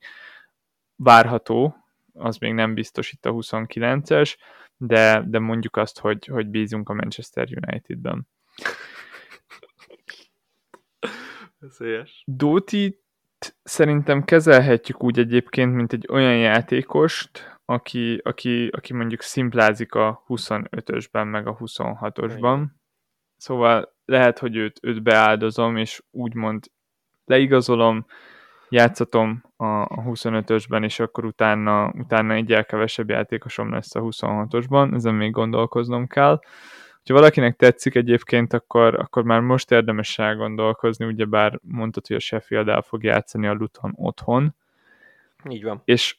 [0.95, 1.75] várható,
[2.13, 4.35] az még nem biztos itt a 29-es,
[4.77, 8.27] de, de mondjuk azt, hogy, hogy bízunk a Manchester United-ben.
[12.25, 13.00] Dóti
[13.63, 21.29] szerintem kezelhetjük úgy egyébként, mint egy olyan játékost, aki, aki, aki mondjuk szimplázik a 25-ösben,
[21.31, 22.65] meg a 26-osban.
[23.37, 26.65] Szóval lehet, hogy őt, őt beáldozom, és úgymond
[27.25, 28.05] leigazolom,
[28.69, 35.15] játszatom a, a 25-ösben, és akkor utána, utána egyel kevesebb játékosom lesz a 26-osban, ezen
[35.15, 36.39] még gondolkoznom kell.
[37.07, 42.67] Ha valakinek tetszik egyébként, akkor, akkor már most érdemes elgondolkozni, ugyebár mondtad, hogy a Sheffield
[42.67, 44.55] el fog játszani a Luton otthon.
[45.49, 45.81] Így van.
[45.85, 46.15] És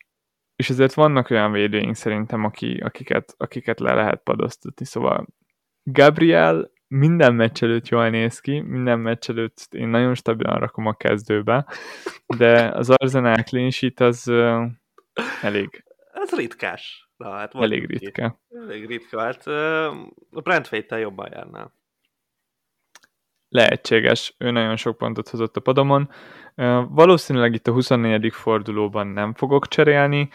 [0.56, 5.26] és ezért vannak olyan védőink szerintem, aki, akiket, akiket le lehet padoztatni, szóval
[5.82, 10.92] Gabriel minden meccs előtt jól néz ki, minden meccs előtt én nagyon stabilan rakom a
[10.92, 11.66] kezdőbe,
[12.26, 14.62] de az Arsenal clean sheet az uh,
[15.42, 15.84] elég.
[16.12, 17.10] Ez ritkás.
[17.22, 18.40] Na, hát elég ritka.
[18.50, 19.20] Elég ritka.
[19.20, 19.46] Hát
[20.30, 21.72] a Brentfait-tel jobban járnál.
[23.48, 24.34] Lehetséges.
[24.38, 26.10] Ő nagyon sok pontot hozott a padomon.
[26.88, 28.32] Valószínűleg itt a 24.
[28.32, 30.28] fordulóban nem fogok cserélni,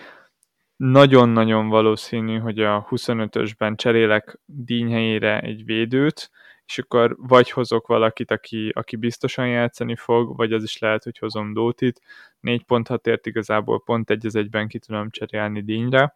[0.76, 6.32] nagyon-nagyon valószínű, hogy a 25-ösben cserélek díny helyére egy védőt,
[6.66, 11.18] és akkor vagy hozok valakit, aki, aki biztosan játszani fog, vagy az is lehet, hogy
[11.18, 12.02] hozom Dótit.
[12.42, 16.16] 4.6 ért igazából pont egy az egyben ki tudom cserélni dínyre,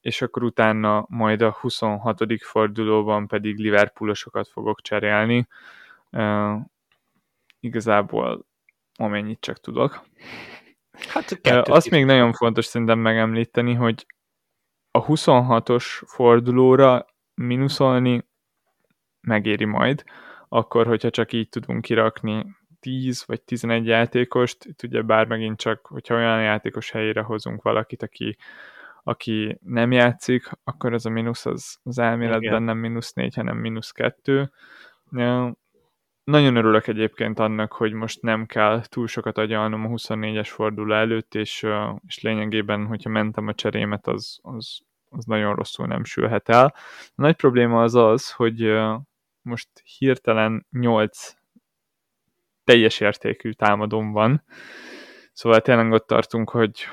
[0.00, 2.20] és akkor utána majd a 26.
[2.40, 5.48] fordulóban pedig Liverpoolosokat fogok cserélni.
[7.60, 8.46] Igazából
[8.96, 10.06] amennyit csak tudok.
[11.08, 14.06] Hát Azt még nagyon fontos szerintem megemlíteni, hogy
[14.90, 18.28] a 26-os fordulóra mínuszolni
[19.20, 20.04] megéri majd,
[20.48, 22.46] akkor, hogyha csak így tudunk kirakni
[22.80, 28.02] 10 vagy 11 játékost, itt ugye bár megint csak, hogyha olyan játékos helyére hozunk valakit,
[28.02, 28.36] aki,
[29.04, 32.62] aki nem játszik, akkor ez a mínusz az, az elméletben Igen.
[32.62, 34.50] nem mínusz 4, hanem mínusz 2.
[36.24, 41.34] Nagyon örülök egyébként annak, hogy most nem kell túl sokat agyalnom a 24-es forduló előtt,
[41.34, 41.66] és,
[42.06, 44.80] és lényegében, hogyha mentem a cserémet, az, az,
[45.10, 46.74] az nagyon rosszul nem sülhet el.
[47.06, 48.72] A nagy probléma az az, hogy
[49.42, 51.36] most hirtelen 8
[52.64, 54.42] teljes értékű támadom van,
[55.32, 56.86] szóval tényleg ott tartunk, hogy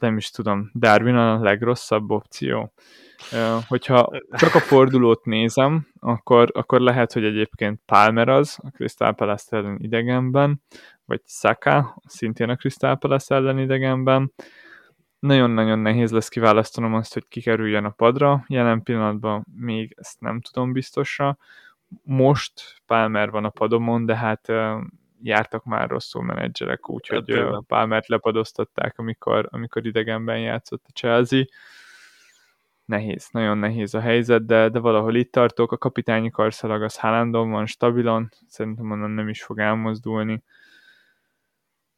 [0.00, 2.72] nem is tudom, Darwin a legrosszabb opció.
[3.68, 9.56] Hogyha csak a fordulót nézem, akkor, akkor lehet, hogy egyébként Palmer az, a Crystal Palace
[9.56, 10.62] ellen idegenben,
[11.04, 14.32] vagy Saka, szintén a Crystal Palace ellen idegenben.
[15.18, 18.44] Nagyon-nagyon nehéz lesz kiválasztanom azt, hogy kikerüljön a padra.
[18.48, 21.38] Jelen pillanatban még ezt nem tudom biztosra.
[22.02, 24.52] Most Palmer van a padomon, de hát
[25.22, 31.44] jártak már rosszul menedzserek, úgyhogy hát, Palmert lepadoztatták, amikor, amikor idegenben játszott a Chelsea
[32.84, 35.72] nehéz, nagyon nehéz a helyzet, de, de valahol itt tartok.
[35.72, 40.42] A kapitányi karszalag az Haalandon van stabilan, szerintem onnan nem is fog elmozdulni,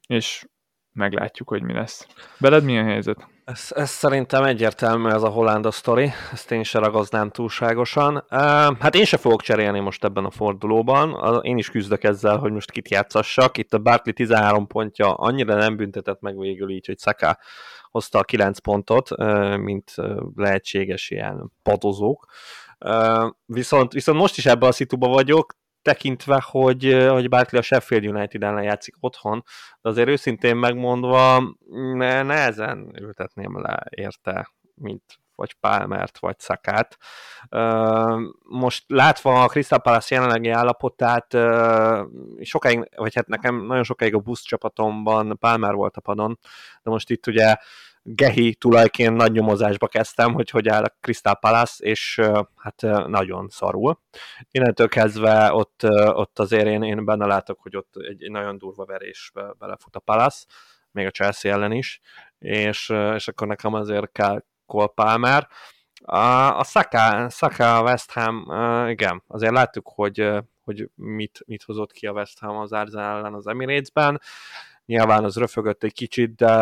[0.07, 0.47] és
[0.93, 2.07] meglátjuk, hogy mi lesz.
[2.41, 3.29] Beled mi a helyzet?
[3.51, 8.25] Ez, ez szerintem egyértelmű ez a Hollanda sztori, ezt én se ragaznám túlságosan.
[8.79, 12.71] Hát én se fogok cserélni most ebben a fordulóban, én is küzdök ezzel, hogy most
[12.71, 13.59] kit játszassak.
[13.59, 17.39] Itt a Barkley 13 pontja annyira nem büntetett meg végül így, hogy Saka
[17.91, 19.17] hozta a 9 pontot,
[19.57, 19.95] mint
[20.35, 22.27] lehetséges ilyen padozók.
[23.47, 28.43] Viszont, viszont most is ebben a szituba vagyok, tekintve, hogy, hogy Barkley a Sheffield United
[28.43, 29.45] ellen játszik otthon,
[29.81, 31.43] de azért őszintén megmondva
[31.95, 35.03] ne, nehezen ültetném le érte, mint
[35.41, 36.99] vagy Palmert, vagy Szakát.
[38.43, 41.37] Most látva a Crystal Palace jelenlegi állapotát,
[42.41, 46.39] sokáig, vagy hát nekem nagyon sokáig a busz csapatomban Palmer volt a padon,
[46.83, 47.57] de most itt ugye
[48.15, 52.21] Gehi tulajként nagy nyomozásba kezdtem, hogy hogy áll a Crystal Palace, és
[52.57, 54.01] hát nagyon szarul.
[54.51, 58.85] Innentől kezdve ott, ott azért én, én benne látok, hogy ott egy, egy nagyon durva
[58.85, 60.47] verésbe belefut a Palace,
[60.91, 62.01] még a Chelsea ellen is,
[62.39, 65.49] és, és akkor nekem azért kell Cole Palmer.
[66.03, 68.47] A, a Saka, Saka West Ham,
[68.89, 70.29] igen, azért láttuk, hogy,
[70.61, 74.21] hogy mit, mit hozott ki a West Ham az Arsenal ellen az Emirates-ben.
[74.91, 76.53] Nyilván az röfögött egy kicsit, de,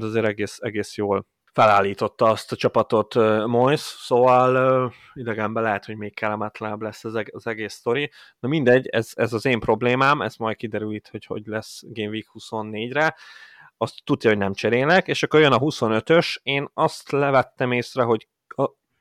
[0.00, 3.14] azért egész, egész jól felállította azt a csapatot
[3.46, 8.10] Moyes, szóval idegenben lehet, hogy még kellemetlenebb lesz az, eg- az egész sztori.
[8.38, 12.08] Na mindegy, ez, ez az én problémám, ez majd kiderül itt, hogy hogy lesz Game
[12.08, 13.16] Week 24-re.
[13.76, 18.28] Azt tudja, hogy nem cserélnek, és akkor jön a 25-ös, én azt levettem észre, hogy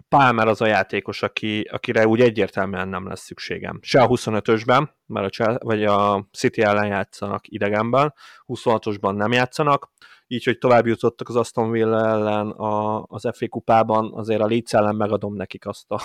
[0.10, 3.80] Palmer az a játékos, aki, akire úgy egyértelműen nem lesz szükségem.
[3.82, 8.14] Se a 25-ösben, mert a, vagy a City ellen játszanak idegenben,
[8.48, 9.92] 26-osban nem játszanak,
[10.28, 14.74] így, hogy tovább jutottak az Aston Villa ellen a, az FA kupában, azért a Leeds
[14.74, 16.00] ellen megadom nekik azt a,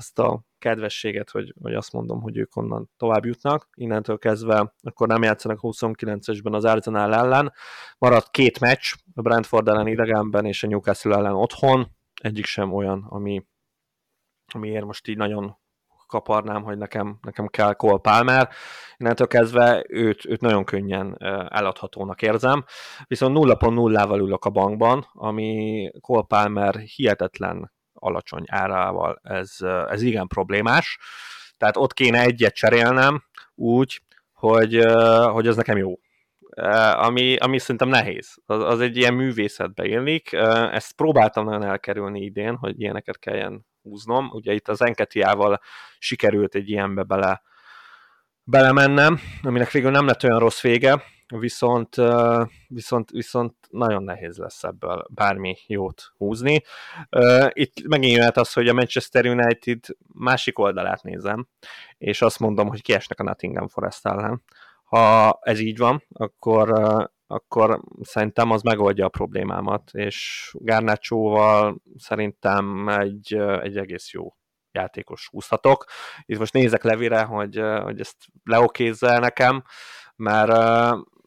[0.00, 3.68] azt a kedvességet, hogy, hogy azt mondom, hogy ők onnan tovább jutnak.
[3.74, 7.52] Innentől kezdve akkor nem játszanak 29-esben az Arsenal ellen.
[7.98, 13.06] Maradt két meccs, a Brentford ellen idegenben és a Newcastle ellen otthon egyik sem olyan,
[13.08, 13.46] ami,
[14.54, 15.58] amiért most így nagyon
[16.06, 18.48] kaparnám, hogy nekem, nekem kell Cole Palmer.
[18.96, 21.16] Innentől kezdve őt, őt nagyon könnyen
[21.48, 22.64] eladhatónak érzem.
[23.06, 29.56] Viszont 0.0-val ülök a bankban, ami Cole Palmer hihetetlen alacsony árával, ez,
[29.88, 30.98] ez igen problémás.
[31.56, 33.22] Tehát ott kéne egyet cserélnem
[33.54, 34.02] úgy,
[34.32, 34.84] hogy,
[35.32, 35.94] hogy az nekem jó
[36.94, 38.34] ami, ami szerintem nehéz.
[38.46, 40.32] Az, az egy ilyen művészetbe élnik.
[40.72, 44.30] Ezt próbáltam nagyon elkerülni idén, hogy ilyeneket kelljen húznom.
[44.32, 45.60] Ugye itt az Enketiával
[45.98, 47.42] sikerült egy ilyenbe bele,
[48.44, 51.02] belemennem, aminek végül nem lett olyan rossz vége,
[51.38, 51.96] viszont,
[52.68, 56.62] viszont, viszont nagyon nehéz lesz ebből bármi jót húzni.
[57.48, 59.78] Itt megint jöhet az, hogy a Manchester United
[60.14, 61.48] másik oldalát nézem,
[61.98, 64.42] és azt mondom, hogy kiesnek a Nottingham Forest ellen
[64.90, 66.70] ha ez így van, akkor,
[67.26, 74.36] akkor szerintem az megoldja a problémámat, és Garnácsóval szerintem egy, egy egész jó
[74.72, 75.84] játékos húzhatok.
[76.24, 79.64] Itt most nézek Levire, hogy, hogy ezt leokézzel nekem,
[80.16, 80.52] mert,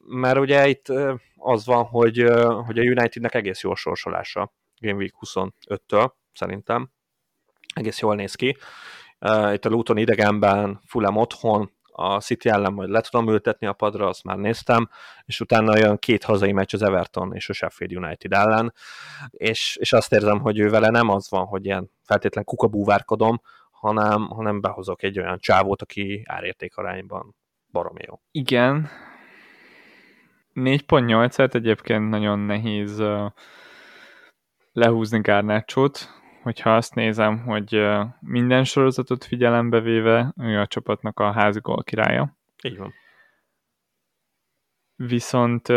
[0.07, 0.87] mert ugye itt
[1.35, 2.17] az van, hogy,
[2.65, 6.91] hogy a Unitednek egész jó sorsolása Game Week 25-től, szerintem.
[7.73, 8.57] Egész jól néz ki.
[9.53, 14.07] Itt a Luton idegenben, Fulham otthon, a City ellen majd le tudom ültetni a padra,
[14.07, 14.89] azt már néztem,
[15.25, 18.73] és utána jön két hazai meccs az Everton és a Sheffield United ellen,
[19.29, 23.41] és, és azt érzem, hogy ő vele nem az van, hogy ilyen feltétlen kukabúvárkodom,
[23.71, 27.35] hanem, hanem behozok egy olyan csávót, aki árérték arányban
[27.71, 28.21] barom jó.
[28.31, 28.89] Igen.
[30.53, 33.03] 4.8-et egyébként nagyon nehéz
[34.73, 37.85] lehúzni Garnácsot, hogyha azt nézem, hogy
[38.19, 42.37] minden sorozatot figyelembe véve, ő a csapatnak a házi gól királya.
[42.63, 42.93] Így van.
[44.95, 45.67] Viszont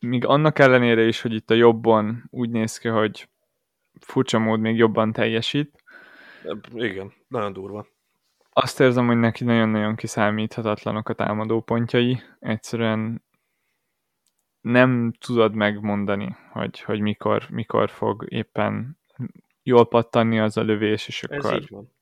[0.00, 3.28] még annak ellenére is, hogy itt a jobban úgy néz ki, hogy
[4.00, 5.82] furcsa mód még jobban teljesít.
[6.74, 7.86] Igen, nagyon durva.
[8.50, 12.22] Azt érzem, hogy neki nagyon-nagyon kiszámíthatatlanok a támadó pontjai.
[12.40, 13.24] Egyszerűen
[14.64, 18.98] nem tudod megmondani, hogy, hogy mikor, mikor fog éppen
[19.62, 21.52] jól pattanni az a lövés, és akkor...
[21.52, 21.92] Ez így van.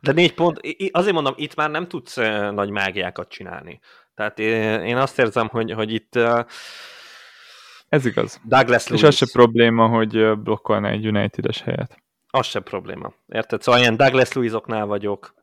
[0.00, 0.60] De négy pont,
[0.90, 2.16] azért mondom, itt már nem tudsz
[2.50, 3.80] nagy mágiákat csinálni.
[4.14, 4.38] Tehát
[4.84, 6.16] én azt érzem, hogy, hogy itt
[7.88, 8.40] ez igaz.
[8.44, 9.02] Douglas Lewis.
[9.02, 12.01] És az se probléma, hogy blokkolna egy United-es helyet.
[12.34, 13.12] Az se probléma.
[13.28, 13.62] Érted?
[13.62, 15.34] Szóval ilyen Douglas Lewisoknál vagyok.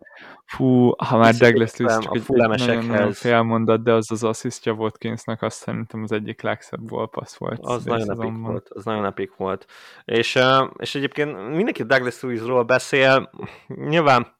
[0.46, 4.74] Fú, ha már Douglas Lewis csak a egy nagyon, nagyon félmondat, de az az asszisztja
[4.74, 7.60] volt Kingsnak, azt szerintem az egyik legszebb gólpassz volt.
[7.62, 9.66] Az nagyon epik volt, az nagyon epik volt.
[10.06, 10.40] És,
[10.78, 13.30] és egyébként mindenki Douglas Lewisról beszél,
[13.68, 14.38] nyilván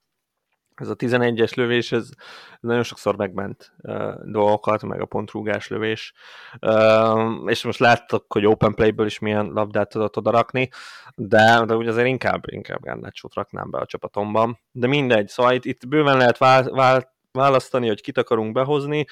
[0.80, 2.10] ez a 11-es lövés, ez
[2.60, 6.14] nagyon sokszor megment uh, dolgokat, meg a pontrúgás lövés,
[6.62, 10.70] uh, és most láttok, hogy open playből is milyen labdát tudott oda rakni,
[11.16, 14.60] de, de ugye azért inkább, inkább Garnaccio raknám be a csapatomban.
[14.72, 19.06] De mindegy, szóval itt, itt bőven lehet vál, vál, választani, hogy kit akarunk behozni.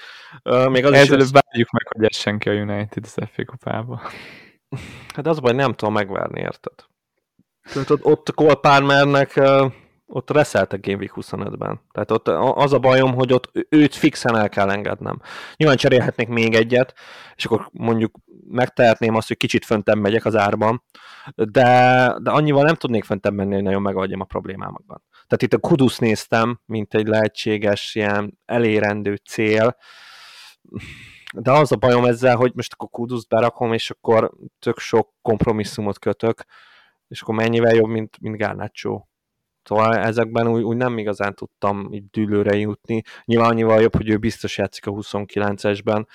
[0.44, 4.02] Uh, még az Ezelőbb is várjuk meg, hogy essen ki a United az FA kupába.
[5.16, 6.74] Hát az baj, nem tudom megvárni, érted?
[7.74, 9.72] Tehát ott, ott Cole Palmernek uh,
[10.08, 11.82] ott reszeltek Game Week 25-ben.
[11.92, 12.28] Tehát ott
[12.58, 15.22] az a bajom, hogy ott őt fixen el kell engednem.
[15.56, 16.94] Nyilván cserélhetnék még egyet,
[17.36, 18.16] és akkor mondjuk
[18.50, 20.84] megtehetném azt, hogy kicsit föntem megyek az árban,
[21.36, 25.04] de, de annyival nem tudnék föntem menni, hogy nagyon megoldjam a problémámakban.
[25.12, 29.78] Tehát itt a Kudus néztem, mint egy lehetséges ilyen elérendő cél.
[31.36, 36.00] de az a bajom ezzel, hogy most akkor Kuduszt berakom, és akkor tök sok kompromisszumot
[36.00, 36.46] kötök,
[37.08, 39.02] és akkor mennyivel jobb, mint, mint Garnacho.
[39.68, 43.02] Szóval ezekben úgy, úgy nem igazán tudtam így dűlőre jutni.
[43.26, 46.06] Nyilván annyival jobb, hogy ő biztos játszik a 29-esben,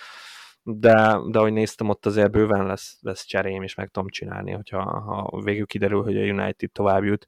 [0.62, 4.82] de, de ahogy néztem, ott azért bőven lesz, lesz cserém, és meg tudom csinálni, hogyha
[4.82, 7.26] ha végül kiderül, hogy a United tovább jut.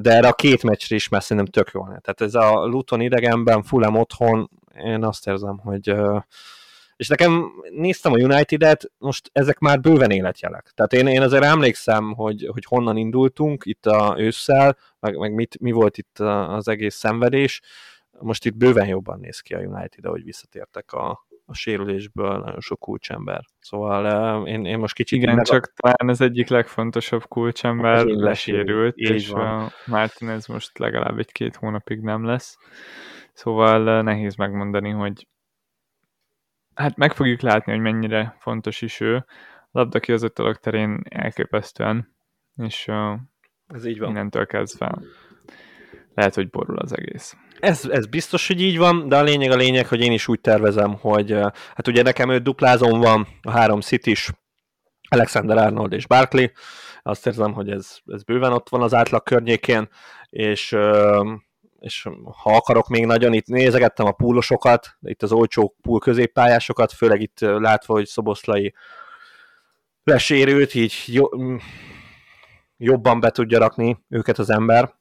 [0.00, 1.86] De erre a két meccsre is mert szerintem tök jól.
[1.86, 4.50] Tehát ez a Luton idegenben, Fulham otthon,
[4.84, 5.94] én azt érzem, hogy
[6.96, 10.72] és nekem néztem a United-et, most ezek már bőven életjelek.
[10.74, 15.60] Tehát én, én azért emlékszem, hogy, hogy honnan indultunk itt a ősszel, meg, meg mit,
[15.60, 17.60] mi volt itt az egész szenvedés.
[18.20, 22.78] Most itt bőven jobban néz ki a United, ahogy visszatértek a, a sérülésből nagyon sok
[22.78, 23.44] kulcsember.
[23.60, 24.04] Szóval
[24.42, 25.22] uh, én, én most kicsit...
[25.22, 25.80] Igen, csak a...
[25.82, 29.46] talán az egyik legfontosabb kulcsember lesérült, és van.
[29.46, 32.56] a Martinez most legalább egy-két hónapig nem lesz.
[33.32, 35.26] Szóval uh, nehéz megmondani, hogy
[36.74, 39.24] hát meg fogjuk látni, hogy mennyire fontos is ő.
[39.70, 42.16] Labda kihozatalok terén elképesztően,
[42.56, 43.18] és uh,
[43.66, 44.10] Ez így van.
[44.10, 44.98] innentől kezdve
[46.14, 47.36] lehet, hogy borul az egész.
[47.60, 50.40] Ez, ez biztos, hogy így van, de a lényeg a lényeg, hogy én is úgy
[50.40, 51.30] tervezem, hogy
[51.74, 54.30] hát ugye nekem ő duplázom van, a három city is,
[55.08, 56.46] Alexander Arnold és Barkley,
[57.02, 59.88] azt érzem, hogy ez, ez bőven ott van az átlag környékén,
[60.30, 60.76] és,
[61.84, 62.08] és
[62.42, 67.40] ha akarok még nagyon, itt nézegettem a púlosokat, itt az olcsó púl középpályásokat, főleg itt
[67.40, 68.74] látva, hogy Szoboszlai
[70.04, 71.22] lesérült, így
[72.76, 74.94] jobban be tudja rakni őket az ember,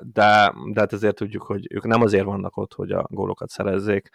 [0.00, 4.08] de, de hát azért tudjuk, hogy ők nem azért vannak ott, hogy a gólokat szerezzék.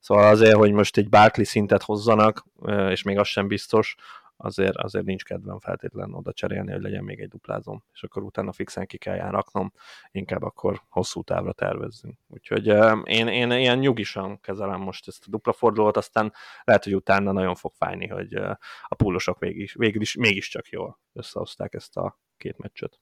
[0.00, 2.44] Szóval azért, hogy most egy Barkley szintet hozzanak,
[2.88, 3.94] és még az sem biztos,
[4.42, 8.52] azért, azért nincs kedvem feltétlenül oda cserélni, hogy legyen még egy duplázom, és akkor utána
[8.52, 9.72] fixen ki kell raknom,
[10.10, 12.18] inkább akkor hosszú távra tervezzünk.
[12.28, 12.66] Úgyhogy
[13.04, 16.32] én, én ilyen nyugisan kezelem most ezt a dupla fordulót, aztán
[16.64, 18.34] lehet, hogy utána nagyon fog fájni, hogy
[18.82, 23.00] a púlosok végig, végül is mégiscsak jól összehozták ezt a két meccset.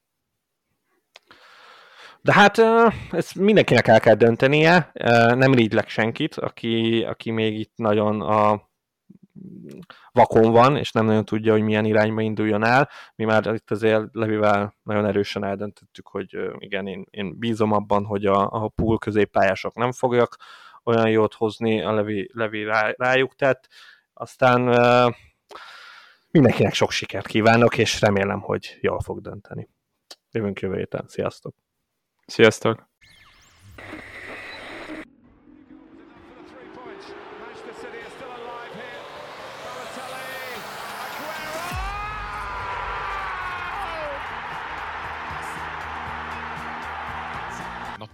[2.23, 2.59] De hát
[3.11, 4.91] ezt mindenkinek el kell döntenie,
[5.35, 8.70] nem rigylek senkit, aki, aki még itt nagyon a
[10.13, 12.89] vakon van, és nem nagyon tudja, hogy milyen irányba induljon el.
[13.15, 18.27] Mi már itt azért Levivel nagyon erősen eldöntöttük, hogy igen, én, én bízom abban, hogy
[18.27, 20.37] a, a pool középpályások nem fogják
[20.85, 23.69] olyan jót hozni, a Levi, Levi rá, rájuk tett.
[24.13, 24.61] Aztán
[26.31, 29.69] mindenkinek sok sikert kívánok, és remélem, hogy jól fog dönteni.
[30.31, 31.05] Jövünk jövő héten.
[31.09, 31.55] Sziasztok!
[32.27, 32.89] Sziasztok!